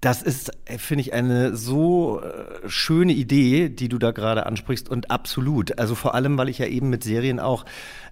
Das 0.00 0.22
ist, 0.22 0.50
äh, 0.64 0.78
finde 0.78 1.02
ich, 1.02 1.12
eine 1.12 1.56
so 1.56 2.22
äh, 2.22 2.68
schöne 2.68 3.12
Idee, 3.12 3.68
die 3.68 3.88
du 3.88 3.98
da 3.98 4.12
gerade 4.12 4.46
ansprichst 4.46 4.88
und 4.88 5.10
absolut. 5.10 5.78
Also 5.78 5.94
vor 5.94 6.14
allem, 6.14 6.38
weil 6.38 6.48
ich 6.48 6.58
ja 6.58 6.66
eben 6.66 6.88
mit 6.88 7.04
Serien 7.04 7.38
auch 7.38 7.66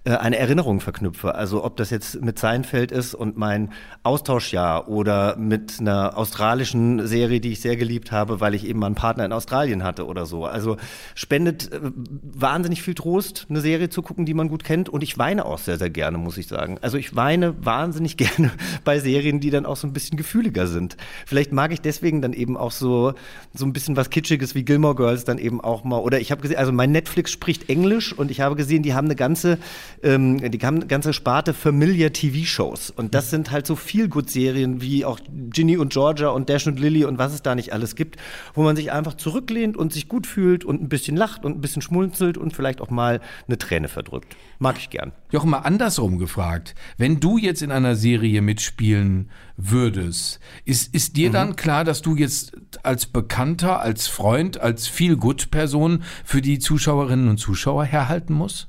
äh, 0.08 0.16
eine 0.16 0.38
Erinnerung 0.38 0.80
verknüpfe. 0.80 1.34
Also 1.34 1.62
ob 1.64 1.76
das 1.76 1.90
jetzt 1.90 2.22
mit 2.22 2.38
Seinfeld 2.38 2.92
ist 2.92 3.14
und 3.14 3.36
mein 3.36 3.70
Austauschjahr 4.04 4.88
oder 4.88 5.36
mit 5.36 5.80
einer 5.80 6.16
australischen 6.16 7.06
Serie, 7.06 7.40
die 7.40 7.52
ich 7.52 7.60
sehr 7.60 7.76
geliebt 7.76 8.10
habe, 8.10 8.40
weil 8.40 8.54
ich 8.54 8.66
eben 8.66 8.78
mal 8.78 8.86
einen 8.86 8.94
Partner 8.94 9.26
in 9.26 9.32
Australien 9.32 9.84
hatte 9.84 10.06
oder 10.06 10.24
so. 10.24 10.46
Also 10.46 10.78
spendet 11.14 11.70
äh, 11.72 11.80
wahnsinnig 12.22 12.82
viel 12.82 12.94
Trost, 12.94 13.46
eine 13.50 13.60
Serie 13.60 13.90
zu 13.90 14.00
gucken, 14.00 14.24
die 14.24 14.32
man 14.32 14.48
gut 14.48 14.64
kennt. 14.64 14.88
Und 14.88 15.02
ich 15.02 15.18
weine 15.18 15.44
auch 15.44 15.58
sehr, 15.58 15.76
sehr 15.76 15.90
gerne, 15.90 16.16
muss 16.16 16.38
ich 16.38 16.46
sagen. 16.46 16.78
Also 16.80 16.96
ich 16.96 17.14
weine 17.14 17.54
wahnsinnig 17.62 18.16
gerne 18.16 18.50
bei 18.84 19.00
Serien, 19.00 19.40
die 19.40 19.50
dann 19.50 19.66
auch 19.66 19.76
so 19.76 19.86
ein 19.86 19.92
bisschen 19.92 20.16
gefühliger 20.16 20.66
sind. 20.68 20.96
Vielleicht 21.26 21.52
mag 21.52 21.70
ich 21.70 21.82
deswegen 21.82 22.22
dann 22.22 22.32
eben 22.32 22.56
auch 22.56 22.72
so, 22.72 23.12
so 23.52 23.66
ein 23.66 23.74
bisschen 23.74 23.96
was 23.96 24.08
Kitschiges 24.08 24.54
wie 24.54 24.64
Gilmore 24.64 24.94
Girls 24.94 25.24
dann 25.24 25.36
eben 25.36 25.60
auch 25.60 25.84
mal. 25.84 25.98
Oder 25.98 26.18
ich 26.18 26.30
habe 26.30 26.40
gesehen, 26.40 26.56
also 26.56 26.72
mein 26.72 26.92
Netflix 26.92 27.30
spricht 27.30 27.68
Englisch 27.68 28.14
und 28.14 28.30
ich 28.30 28.40
habe 28.40 28.56
gesehen, 28.56 28.82
die 28.82 28.94
haben 28.94 29.04
eine 29.04 29.16
ganze 29.16 29.58
ähm, 30.02 30.50
die 30.50 30.58
ganze 30.58 31.12
Sparte 31.12 31.54
Familiar 31.54 32.12
TV-Shows. 32.12 32.90
Und 32.90 33.14
das 33.14 33.30
sind 33.30 33.50
halt 33.50 33.66
so 33.66 33.76
viel 33.76 34.08
gut 34.08 34.30
Serien 34.30 34.80
wie 34.80 35.04
auch 35.04 35.18
Ginny 35.50 35.76
und 35.76 35.92
Georgia 35.92 36.28
und 36.28 36.48
Dash 36.48 36.66
und 36.66 36.78
Lily 36.78 37.04
und 37.04 37.18
was 37.18 37.32
es 37.32 37.42
da 37.42 37.54
nicht 37.54 37.72
alles 37.72 37.94
gibt, 37.94 38.16
wo 38.54 38.62
man 38.62 38.76
sich 38.76 38.92
einfach 38.92 39.14
zurücklehnt 39.14 39.76
und 39.76 39.92
sich 39.92 40.08
gut 40.08 40.26
fühlt 40.26 40.64
und 40.64 40.82
ein 40.82 40.88
bisschen 40.88 41.16
lacht 41.16 41.44
und 41.44 41.56
ein 41.56 41.61
bisschen 41.61 41.82
schmunzelt 41.82 42.38
und 42.38 42.54
vielleicht 42.54 42.80
auch 42.80 42.90
mal 42.90 43.20
eine 43.46 43.58
Träne 43.58 43.88
verdrückt. 43.88 44.37
Mag 44.58 44.78
ich 44.78 44.90
gern. 44.90 45.12
Jochen, 45.30 45.50
mal 45.50 45.58
andersrum 45.58 46.18
gefragt. 46.18 46.74
Wenn 46.96 47.20
du 47.20 47.38
jetzt 47.38 47.62
in 47.62 47.70
einer 47.70 47.96
Serie 47.96 48.42
mitspielen 48.42 49.30
würdest, 49.56 50.40
ist, 50.64 50.94
ist 50.94 51.16
dir 51.16 51.28
mhm. 51.28 51.32
dann 51.32 51.56
klar, 51.56 51.84
dass 51.84 52.02
du 52.02 52.16
jetzt 52.16 52.52
als 52.82 53.06
Bekannter, 53.06 53.80
als 53.80 54.06
Freund, 54.06 54.61
als 54.61 54.87
Feel-Good-Person 54.87 56.02
für 56.24 56.40
die 56.40 56.58
Zuschauerinnen 56.58 57.28
und 57.28 57.38
Zuschauer 57.38 57.84
herhalten 57.84 58.34
musst? 58.34 58.68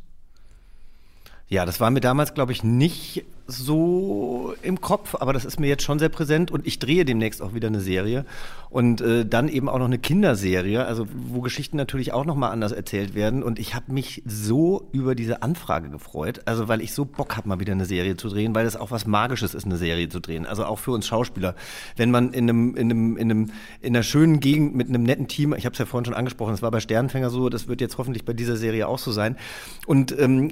Ja, 1.52 1.66
das 1.66 1.80
war 1.80 1.90
mir 1.90 2.00
damals, 2.00 2.36
glaube 2.36 2.52
ich, 2.52 2.64
nicht 2.64 3.26
so 3.48 4.54
im 4.62 4.82
Kopf, 4.82 5.16
aber 5.16 5.34
das 5.34 5.46
ist 5.46 5.60
mir 5.60 5.66
jetzt 5.66 5.82
schon 5.82 5.98
sehr 5.98 6.10
präsent 6.10 6.52
und 6.52 6.68
ich 6.68 6.78
drehe 6.78 7.06
demnächst 7.06 7.42
auch 7.42 7.56
wieder 7.56 7.70
eine 7.70 7.80
Serie 7.80 8.24
und 8.70 9.02
äh, 9.02 9.26
dann 9.26 9.50
eben 9.50 9.68
auch 9.68 9.80
noch 9.80 9.88
eine 9.88 9.98
Kinderserie, 9.98 10.86
also 10.86 11.08
wo 11.12 11.42
Geschichten 11.42 11.76
natürlich 11.76 12.14
auch 12.14 12.26
noch 12.26 12.36
mal 12.36 12.52
anders 12.52 12.72
erzählt 12.72 13.16
werden 13.16 13.42
und 13.42 13.58
ich 13.58 13.74
habe 13.74 13.92
mich 13.92 14.22
so 14.28 14.88
über 14.92 15.16
diese 15.16 15.42
Anfrage 15.42 15.90
gefreut, 15.90 16.42
also 16.46 16.68
weil 16.68 16.82
ich 16.82 16.94
so 16.94 17.06
Bock 17.06 17.36
habe 17.36 17.50
mal 17.50 17.60
wieder 17.60 17.74
eine 17.74 17.86
Serie 17.86 18.16
zu 18.16 18.30
drehen, 18.30 18.54
weil 18.54 18.68
es 18.68 18.76
auch 18.76 18.92
was 18.92 19.08
magisches 19.08 19.56
ist 19.56 19.66
eine 19.66 19.78
Serie 19.78 20.10
zu 20.10 20.20
drehen, 20.20 20.46
also 20.46 20.66
auch 20.66 20.78
für 20.78 20.92
uns 20.92 21.08
Schauspieler, 21.08 21.56
wenn 21.98 22.12
man 22.12 22.34
in 22.34 22.48
einem 22.48 22.76
in 22.76 22.92
einem 22.92 23.18
in 23.18 23.32
einem 23.32 23.52
in 23.82 23.96
einer 23.96 24.04
schönen 24.04 24.40
Gegend 24.40 24.76
mit 24.76 24.90
einem 24.90 25.02
netten 25.02 25.28
Team, 25.28 25.56
ich 25.58 25.66
habe 25.66 25.74
es 25.74 25.80
ja 25.80 25.88
vorhin 25.88 26.06
schon 26.06 26.14
angesprochen, 26.14 26.54
es 26.54 26.62
war 26.62 26.70
bei 26.70 26.80
Sternfänger 26.80 27.32
so, 27.32 27.50
das 27.50 27.68
wird 27.68 27.82
jetzt 27.82 27.98
hoffentlich 27.98 28.26
bei 28.26 28.34
dieser 28.34 28.58
Serie 28.58 28.88
auch 28.88 29.00
so 29.00 29.12
sein 29.12 29.38
und 29.88 30.16
ähm, 30.20 30.52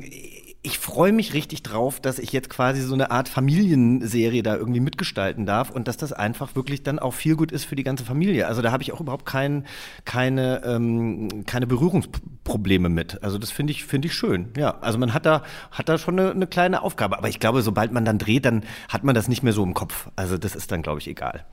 ich 0.63 0.79
freue 0.79 1.13
mich 1.13 1.33
richtig 1.33 1.63
drauf, 1.63 1.99
dass 1.99 2.19
ich 2.19 2.31
jetzt 2.33 2.49
quasi 2.49 2.81
so 2.81 2.93
eine 2.93 3.11
Art 3.11 3.29
Familienserie 3.29 4.43
da 4.43 4.55
irgendwie 4.55 4.79
mitgestalten 4.79 5.45
darf 5.45 5.69
und 5.69 5.87
dass 5.87 5.97
das 5.97 6.11
einfach 6.13 6.55
wirklich 6.55 6.83
dann 6.83 6.99
auch 6.99 7.13
viel 7.13 7.35
gut 7.35 7.51
ist 7.51 7.65
für 7.65 7.75
die 7.75 7.83
ganze 7.83 8.03
Familie. 8.03 8.47
Also 8.47 8.61
da 8.61 8.71
habe 8.71 8.83
ich 8.83 8.91
auch 8.91 8.99
überhaupt 8.99 9.25
kein, 9.25 9.65
keine, 10.03 10.63
ähm, 10.65 11.45
keine 11.45 11.67
Berührungsprobleme 11.67 12.89
mit. 12.89 13.23
Also 13.23 13.37
das 13.37 13.51
finde 13.51 13.71
ich, 13.71 13.85
finde 13.85 14.07
ich 14.07 14.13
schön. 14.13 14.49
Ja, 14.57 14.79
also 14.81 14.97
man 14.97 15.13
hat 15.13 15.25
da, 15.25 15.43
hat 15.71 15.89
da 15.89 15.97
schon 15.97 16.19
eine, 16.19 16.31
eine 16.31 16.47
kleine 16.47 16.81
Aufgabe. 16.81 17.17
Aber 17.17 17.29
ich 17.29 17.39
glaube, 17.39 17.61
sobald 17.61 17.91
man 17.91 18.03
dann 18.03 18.17
dreht, 18.17 18.45
dann 18.45 18.63
hat 18.89 19.03
man 19.03 19.15
das 19.15 19.27
nicht 19.27 19.43
mehr 19.43 19.53
so 19.53 19.63
im 19.63 19.73
Kopf. 19.73 20.09
Also 20.15 20.37
das 20.37 20.55
ist 20.55 20.71
dann, 20.71 20.81
glaube 20.81 20.99
ich, 20.99 21.07
egal. 21.07 21.45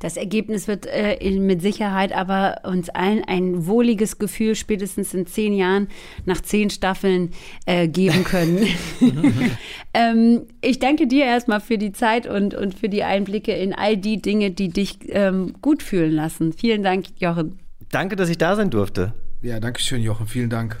Das 0.00 0.16
Ergebnis 0.16 0.66
wird 0.66 0.86
äh, 0.86 1.30
mit 1.38 1.60
Sicherheit 1.60 2.12
aber 2.12 2.62
uns 2.64 2.88
allen 2.88 3.22
ein 3.22 3.66
wohliges 3.66 4.18
Gefühl 4.18 4.54
spätestens 4.54 5.12
in 5.12 5.26
zehn 5.26 5.52
Jahren 5.52 5.88
nach 6.24 6.40
zehn 6.40 6.70
Staffeln 6.70 7.32
äh, 7.66 7.86
geben 7.86 8.24
können. 8.24 8.66
ähm, 9.94 10.46
ich 10.62 10.78
danke 10.78 11.06
dir 11.06 11.26
erstmal 11.26 11.60
für 11.60 11.76
die 11.76 11.92
Zeit 11.92 12.26
und, 12.26 12.54
und 12.54 12.74
für 12.74 12.88
die 12.88 13.04
Einblicke 13.04 13.52
in 13.52 13.74
all 13.74 13.98
die 13.98 14.22
Dinge, 14.22 14.50
die 14.50 14.70
dich 14.70 15.00
ähm, 15.08 15.52
gut 15.60 15.82
fühlen 15.82 16.12
lassen. 16.12 16.54
Vielen 16.54 16.82
Dank, 16.82 17.04
Jochen. 17.18 17.58
Danke, 17.90 18.16
dass 18.16 18.30
ich 18.30 18.38
da 18.38 18.56
sein 18.56 18.70
durfte. 18.70 19.12
Ja, 19.42 19.60
danke 19.60 19.80
schön, 19.80 20.02
Jochen. 20.02 20.26
Vielen 20.26 20.48
Dank. 20.48 20.78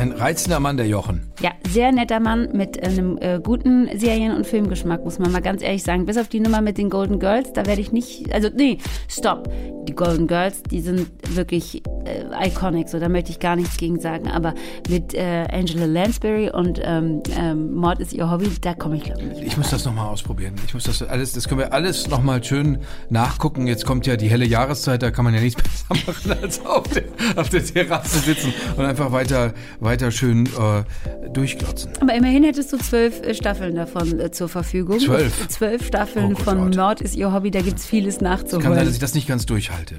Ein 0.00 0.12
reizender 0.12 0.60
Mann, 0.60 0.78
der 0.78 0.86
Jochen. 0.86 1.30
Ja, 1.42 1.50
sehr 1.68 1.92
netter 1.92 2.20
Mann 2.20 2.48
mit 2.54 2.82
einem 2.82 3.18
äh, 3.20 3.38
guten 3.38 3.86
Serien- 3.98 4.34
und 4.34 4.46
Filmgeschmack, 4.46 5.04
muss 5.04 5.18
man 5.18 5.30
mal 5.30 5.42
ganz 5.42 5.62
ehrlich 5.62 5.82
sagen. 5.82 6.06
Bis 6.06 6.16
auf 6.16 6.28
die 6.28 6.40
Nummer 6.40 6.62
mit 6.62 6.78
den 6.78 6.88
Golden 6.88 7.18
Girls, 7.18 7.52
da 7.52 7.66
werde 7.66 7.82
ich 7.82 7.92
nicht, 7.92 8.32
also 8.32 8.48
nee, 8.48 8.78
stopp. 9.08 9.52
Die 9.86 9.94
Golden 9.94 10.26
Girls, 10.26 10.62
die 10.62 10.80
sind 10.80 11.06
wirklich 11.36 11.82
äh, 12.04 12.48
iconic, 12.48 12.88
so 12.88 12.98
da 12.98 13.08
möchte 13.08 13.30
ich 13.30 13.38
gar 13.38 13.56
nichts 13.56 13.76
gegen 13.76 14.00
sagen. 14.00 14.30
Aber 14.30 14.54
mit 14.88 15.14
äh, 15.14 15.46
Angela 15.50 15.86
Lansbury 15.86 16.50
und 16.50 16.80
ähm, 16.82 17.22
ähm, 17.36 17.74
Mord 17.74 18.00
ist 18.00 18.12
ihr 18.12 18.30
Hobby, 18.30 18.50
da 18.60 18.74
komme 18.74 18.96
ich 18.96 19.04
glaube 19.04 19.22
ich 19.22 19.28
nicht. 19.28 19.42
Ich 19.46 19.56
muss 19.56 19.70
das 19.70 19.84
nochmal 19.84 20.06
ausprobieren. 20.08 20.54
Ich 20.66 20.74
muss 20.74 20.84
das 20.84 21.02
alles, 21.02 21.32
das 21.32 21.48
können 21.48 21.60
wir 21.60 21.72
alles 21.72 22.08
nochmal 22.08 22.42
schön 22.44 22.78
nachgucken. 23.08 23.66
Jetzt 23.66 23.86
kommt 23.86 24.06
ja 24.06 24.16
die 24.16 24.28
helle 24.28 24.44
Jahreszeit, 24.44 25.02
da 25.02 25.10
kann 25.10 25.24
man 25.24 25.34
ja 25.34 25.40
nichts 25.40 25.60
besser 25.88 26.06
machen, 26.06 26.42
als 26.42 26.64
auf 26.64 26.88
der, 26.88 27.04
auf 27.36 27.48
der 27.48 27.64
Terrasse 27.64 28.18
sitzen 28.18 28.52
und 28.76 28.84
einfach 28.84 29.12
weiter, 29.12 29.52
weiter 29.80 30.10
schön 30.10 30.46
äh, 30.46 31.28
durchglotzen. 31.32 31.92
Aber 32.00 32.14
immerhin 32.14 32.44
hättest 32.44 32.72
du 32.72 32.78
zwölf 32.78 33.22
äh, 33.22 33.34
Staffeln 33.34 33.74
davon 33.74 34.20
äh, 34.20 34.30
zur 34.30 34.48
Verfügung. 34.48 34.98
Zwölf? 34.98 35.48
Zwölf 35.48 35.86
Staffeln 35.86 36.34
oh 36.34 36.42
von 36.42 36.70
Mord 36.70 37.00
ist 37.00 37.16
ihr 37.16 37.32
Hobby, 37.32 37.50
da 37.50 37.62
gibt 37.62 37.78
es 37.78 37.86
vieles 37.86 38.20
nachzuholen. 38.20 38.62
Kann 38.62 38.74
sein, 38.74 38.84
dass 38.84 38.94
ich 38.94 39.00
das 39.00 39.14
nicht 39.14 39.28
ganz 39.28 39.46
durchhalte. 39.46 39.94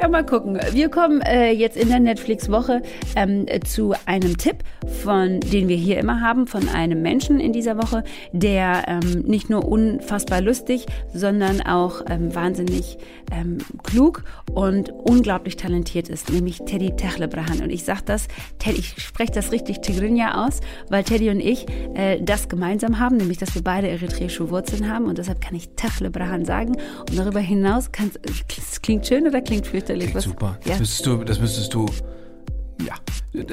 Ja, 0.00 0.08
mal 0.08 0.24
gucken. 0.24 0.58
Wir 0.72 0.88
kommen 0.88 1.20
äh, 1.32 1.52
jetzt 1.52 1.76
in 1.76 1.88
der 1.88 2.00
Netflix-Woche 2.00 2.82
ähm, 3.16 3.46
zu 3.64 3.94
einem 4.06 4.36
Tipp, 4.36 4.58
von 5.02 5.40
den 5.40 5.68
wir 5.68 5.76
hier 5.76 5.98
immer 5.98 6.20
haben, 6.20 6.46
von 6.46 6.68
einem 6.68 7.02
Menschen 7.02 7.40
in 7.40 7.52
dieser 7.52 7.78
Woche, 7.78 8.04
der 8.32 8.84
ähm, 8.86 9.22
nicht 9.22 9.48
nur 9.48 9.66
unfassbar 9.66 10.40
lustig, 10.40 10.86
sondern 11.12 11.62
auch 11.62 12.02
ähm, 12.08 12.34
wahnsinnig 12.34 12.98
ähm, 13.32 13.58
klug 13.82 14.24
und 14.52 14.90
unglaublich 14.90 15.56
talentiert 15.56 16.08
ist, 16.08 16.30
nämlich 16.30 16.58
Teddy 16.66 16.94
Techlebrahan. 16.96 17.62
Und 17.62 17.70
ich 17.70 17.84
sage 17.84 18.02
das, 18.04 18.28
Teddy, 18.58 18.78
ich 18.78 19.02
spreche 19.02 19.32
das 19.32 19.52
richtig 19.52 19.80
Tigrinya 19.80 20.46
aus, 20.46 20.60
weil 20.90 21.04
Teddy 21.04 21.30
und 21.30 21.40
ich 21.40 21.66
äh, 21.94 22.20
das 22.20 22.48
gemeinsam 22.48 22.98
haben, 22.98 23.16
nämlich 23.16 23.38
dass 23.38 23.54
wir 23.54 23.62
beide 23.62 23.88
eritreische 23.88 24.50
Wurzeln 24.50 24.90
haben 24.90 25.06
und 25.06 25.18
deshalb 25.18 25.40
kann 25.40 25.54
ich 25.54 25.70
Tachle 25.76 26.10
Brahan 26.10 26.44
sagen. 26.44 26.76
Und 27.08 27.18
darüber 27.18 27.40
hinaus 27.40 27.90
kann 27.90 28.10
es 28.58 28.82
klingt 28.82 29.06
schön 29.06 29.26
oder 29.26 29.40
klingt 29.40 29.66
fürchterlich? 29.66 30.10
Klingt 30.10 30.16
Was? 30.16 30.24
super. 30.24 30.58
Ja. 30.64 30.72
Das, 30.72 30.80
müsstest 30.80 31.06
du, 31.22 31.26
das 31.28 31.40
müsstest 31.40 31.72
du 31.74 31.86
ja. 32.86 32.94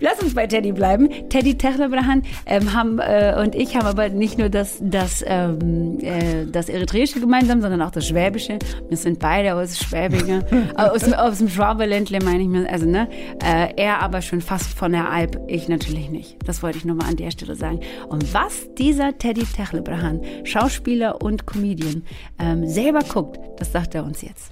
Lass 0.00 0.22
uns 0.22 0.34
bei 0.34 0.46
Teddy 0.46 0.72
bleiben. 0.72 1.10
Teddy 1.28 1.58
Techlebrahan 1.58 2.22
ähm, 2.46 2.72
haben, 2.72 2.98
äh, 2.98 3.36
und 3.38 3.54
ich 3.54 3.76
haben 3.76 3.86
aber 3.86 4.08
nicht 4.08 4.38
nur 4.38 4.48
das, 4.48 4.78
das, 4.80 5.22
ähm, 5.26 5.98
äh, 6.00 6.46
das 6.46 6.70
Eritreische 6.70 7.20
gemeinsam, 7.20 7.60
sondern 7.60 7.82
auch 7.82 7.90
das 7.90 8.08
Schwäbische. 8.08 8.58
Wir 8.88 8.96
sind 8.96 9.18
beide 9.18 9.54
aus 9.54 9.78
Schwäbingen, 9.78 10.44
aus, 10.76 11.12
aus 11.12 11.38
dem 11.38 11.50
Schwaberländle 11.50 12.20
meine 12.24 12.42
ich 12.42 12.48
mir. 12.48 12.70
Also, 12.70 12.86
ne? 12.86 13.06
Äh, 13.44 13.74
er 13.76 14.00
aber 14.00 14.22
schon 14.22 14.40
fast 14.40 14.72
von 14.72 14.92
der 14.92 15.10
Alp, 15.10 15.38
ich 15.46 15.68
natürlich 15.68 16.08
nicht. 16.08 16.36
Das 16.46 16.62
wollte 16.62 16.78
ich 16.78 16.86
nur 16.86 16.96
mal 16.96 17.06
an 17.06 17.16
der 17.16 17.30
Stelle 17.30 17.54
sagen. 17.54 17.80
Und 18.08 18.32
was 18.32 18.72
dieser 18.76 19.18
Teddy 19.18 19.44
Techlebrahan, 19.44 20.22
Schauspieler 20.44 21.20
und 21.20 21.46
Comedian, 21.46 22.02
ähm, 22.38 22.66
selber 22.66 23.00
guckt, 23.00 23.38
das 23.58 23.72
sagt 23.72 23.94
er 23.94 24.04
uns 24.04 24.22
jetzt. 24.22 24.50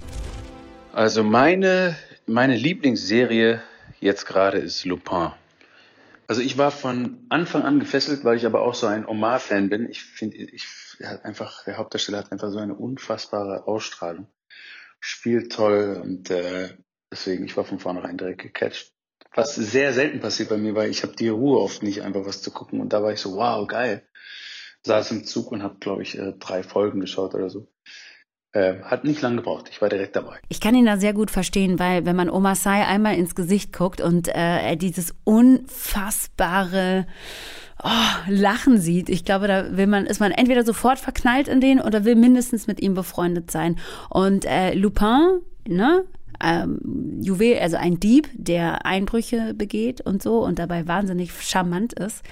Also 0.93 1.23
meine 1.23 1.95
meine 2.29 2.55
Lieblingsserie 2.55 3.61
jetzt 3.99 4.25
gerade 4.25 4.59
ist 4.59 4.85
Lupin. 4.85 5.31
Also 6.27 6.41
ich 6.41 6.57
war 6.57 6.71
von 6.71 7.25
Anfang 7.29 7.63
an 7.63 7.79
gefesselt, 7.79 8.23
weil 8.23 8.37
ich 8.37 8.45
aber 8.45 8.61
auch 8.61 8.75
so 8.75 8.85
ein 8.85 9.05
Omar-Fan 9.05 9.69
bin. 9.69 9.89
Ich 9.89 10.03
finde, 10.03 10.37
ich, 10.37 10.67
er 10.99 11.09
hat 11.09 11.25
einfach, 11.25 11.63
der 11.63 11.77
Hauptdarsteller 11.77 12.19
hat 12.19 12.31
einfach 12.31 12.51
so 12.51 12.59
eine 12.59 12.75
unfassbare 12.75 13.67
Ausstrahlung. 13.67 14.27
Spielt 14.99 15.51
toll 15.51 15.99
und 16.03 16.29
äh, 16.29 16.69
deswegen, 17.11 17.45
ich 17.45 17.57
war 17.57 17.63
von 17.63 17.79
vornherein 17.79 18.17
direkt 18.17 18.43
gecatcht. 18.43 18.93
Was 19.33 19.55
sehr 19.55 19.93
selten 19.93 20.19
passiert 20.19 20.49
bei 20.49 20.57
mir, 20.57 20.75
weil 20.75 20.91
ich 20.91 21.01
habe 21.01 21.15
die 21.15 21.29
Ruhe 21.29 21.59
oft 21.59 21.81
nicht, 21.81 22.03
einfach 22.03 22.25
was 22.25 22.43
zu 22.43 22.51
gucken. 22.51 22.79
Und 22.79 22.93
da 22.93 23.01
war 23.01 23.11
ich 23.11 23.19
so, 23.19 23.35
wow, 23.35 23.67
geil. 23.67 24.07
Saß 24.83 25.11
im 25.11 25.25
Zug 25.25 25.51
und 25.51 25.63
habe, 25.63 25.77
glaube 25.79 26.03
ich, 26.03 26.17
äh, 26.17 26.33
drei 26.33 26.61
Folgen 26.61 26.99
geschaut 26.99 27.33
oder 27.33 27.49
so. 27.49 27.67
Äh, 28.51 28.81
hat 28.81 29.03
nicht 29.03 29.21
lange 29.21 29.35
gebraucht. 29.37 29.67
Ich 29.69 29.79
war 29.79 29.89
direkt 29.89 30.15
dabei. 30.15 30.39
Ich 30.47 30.59
kann 30.59 30.73
ihn 30.73 30.87
da 30.87 30.97
sehr 30.97 31.13
gut 31.13 31.29
verstehen, 31.29 31.77
weil 31.77 32.07
wenn 32.07 32.15
man 32.15 32.31
Oma 32.31 32.55
Sai 32.55 32.83
einmal 32.83 33.15
ins 33.15 33.35
Gesicht 33.35 33.71
guckt 33.71 34.01
und 34.01 34.27
äh, 34.27 34.75
dieses 34.75 35.13
unfassbare 35.23 37.05
oh, 37.83 37.89
Lachen 38.27 38.79
sieht, 38.79 39.07
ich 39.09 39.23
glaube, 39.23 39.47
da 39.47 39.77
will 39.77 39.85
man, 39.85 40.07
ist 40.07 40.19
man 40.19 40.31
entweder 40.31 40.63
sofort 40.63 40.97
verknallt 40.97 41.47
in 41.47 41.61
den 41.61 41.79
oder 41.79 42.05
will 42.05 42.15
mindestens 42.15 42.65
mit 42.65 42.81
ihm 42.81 42.95
befreundet 42.95 43.51
sein. 43.51 43.77
Und 44.09 44.45
äh, 44.45 44.73
Lupin, 44.73 45.41
ne? 45.67 46.05
Ähm, 46.43 47.19
Juwel, 47.21 47.59
also 47.59 47.77
ein 47.77 47.99
Dieb, 47.99 48.29
der 48.33 48.85
Einbrüche 48.85 49.53
begeht 49.53 50.01
und 50.01 50.23
so 50.23 50.43
und 50.43 50.59
dabei 50.59 50.87
wahnsinnig 50.87 51.31
charmant 51.41 51.93
ist. 51.93 52.23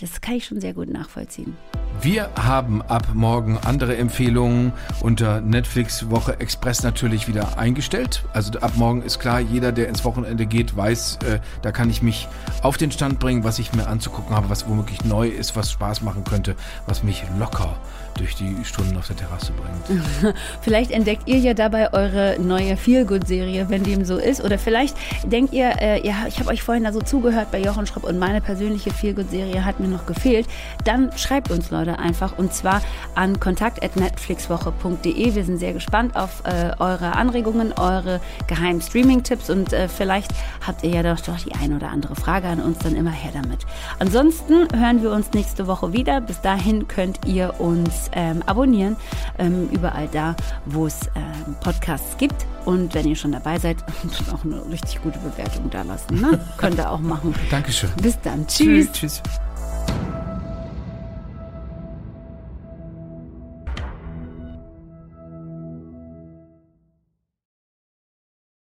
Das 0.00 0.20
kann 0.20 0.34
ich 0.34 0.46
schon 0.46 0.60
sehr 0.60 0.74
gut 0.74 0.88
nachvollziehen. 0.88 1.56
Wir 2.00 2.30
haben 2.34 2.82
ab 2.82 3.08
morgen 3.14 3.58
andere 3.58 3.96
Empfehlungen 3.96 4.72
unter 5.02 5.40
Netflix 5.40 6.10
Woche 6.10 6.40
Express 6.40 6.82
natürlich 6.82 7.28
wieder 7.28 7.58
eingestellt. 7.58 8.24
Also 8.32 8.58
ab 8.58 8.72
morgen 8.76 9.02
ist 9.02 9.20
klar, 9.20 9.38
jeder, 9.38 9.70
der 9.70 9.88
ins 9.88 10.04
Wochenende 10.04 10.46
geht, 10.46 10.76
weiß, 10.76 11.18
äh, 11.28 11.38
da 11.60 11.70
kann 11.70 11.90
ich 11.90 12.02
mich 12.02 12.26
auf 12.62 12.76
den 12.76 12.90
Stand 12.90 13.20
bringen, 13.20 13.44
was 13.44 13.60
ich 13.60 13.72
mir 13.72 13.86
anzugucken 13.86 14.34
habe, 14.34 14.50
was 14.50 14.68
womöglich 14.68 15.04
neu 15.04 15.28
ist, 15.28 15.54
was 15.54 15.70
Spaß 15.70 16.02
machen 16.02 16.24
könnte, 16.24 16.56
was 16.86 17.04
mich 17.04 17.22
locker 17.38 17.76
durch 18.18 18.34
die 18.34 18.64
Stunden 18.64 18.96
auf 18.96 19.06
der 19.06 19.16
Terrasse 19.16 19.52
bringt. 19.52 20.34
vielleicht 20.60 20.90
entdeckt 20.90 21.28
ihr 21.28 21.38
ja 21.38 21.54
dabei 21.54 21.92
eure 21.92 22.36
neue 22.40 22.76
Feelgood-Serie, 22.76 23.51
wenn 23.68 23.82
dem 23.82 24.04
so 24.04 24.16
ist. 24.16 24.42
Oder 24.42 24.58
vielleicht 24.58 24.96
denkt 25.24 25.52
ihr, 25.52 25.80
äh, 25.80 26.06
ja, 26.06 26.26
ich 26.28 26.38
habe 26.38 26.50
euch 26.50 26.62
vorhin 26.62 26.84
da 26.84 26.92
so 26.92 27.00
zugehört 27.00 27.50
bei 27.50 27.60
Jochen 27.60 27.86
Schropp 27.86 28.04
und 28.04 28.18
meine 28.18 28.40
persönliche 28.40 28.90
Feelgood-Serie 28.90 29.64
hat 29.64 29.80
mir 29.80 29.88
noch 29.88 30.06
gefehlt. 30.06 30.46
Dann 30.84 31.10
schreibt 31.16 31.50
uns 31.50 31.70
Leute 31.70 31.98
einfach 31.98 32.38
und 32.38 32.52
zwar 32.52 32.82
an 33.14 33.40
kontakt.netflixwoche.de. 33.40 35.34
Wir 35.34 35.44
sind 35.44 35.58
sehr 35.58 35.72
gespannt 35.72 36.16
auf 36.16 36.42
äh, 36.44 36.72
eure 36.78 37.14
Anregungen, 37.16 37.72
eure 37.72 38.20
geheimen 38.46 38.80
Streaming-Tipps 38.80 39.50
und 39.50 39.72
äh, 39.72 39.88
vielleicht 39.88 40.32
habt 40.66 40.82
ihr 40.84 40.90
ja 40.90 41.02
doch, 41.02 41.20
doch 41.20 41.38
die 41.38 41.54
eine 41.54 41.76
oder 41.76 41.90
andere 41.90 42.14
Frage 42.16 42.48
an 42.48 42.60
uns, 42.60 42.78
dann 42.78 42.96
immer 42.96 43.10
her 43.10 43.32
damit. 43.32 43.60
Ansonsten 43.98 44.68
hören 44.74 45.02
wir 45.02 45.12
uns 45.12 45.32
nächste 45.32 45.66
Woche 45.66 45.92
wieder. 45.92 46.20
Bis 46.20 46.40
dahin 46.40 46.88
könnt 46.88 47.20
ihr 47.26 47.60
uns 47.60 48.10
ähm, 48.12 48.42
abonnieren, 48.46 48.96
ähm, 49.38 49.68
überall 49.72 50.08
da, 50.08 50.36
wo 50.66 50.86
es 50.86 51.00
ähm, 51.14 51.56
Podcasts 51.60 52.16
gibt. 52.18 52.46
Und 52.64 52.94
wenn 52.94 53.06
ihr 53.06 53.16
schon 53.16 53.32
dabei 53.32 53.58
seid, 53.58 53.76
auch 54.32 54.44
eine 54.44 54.64
richtig 54.70 55.02
gute 55.02 55.18
Bewertung 55.18 55.70
da 55.70 55.82
lassen. 55.82 56.20
Ne? 56.20 56.38
Könnt 56.56 56.78
ihr 56.78 56.90
auch 56.90 57.00
machen. 57.00 57.34
Dankeschön. 57.50 57.90
Bis 58.00 58.20
dann. 58.20 58.46
Tschüss. 58.46 58.90
Tschüss. 58.92 59.22
Tschüss. 59.22 59.22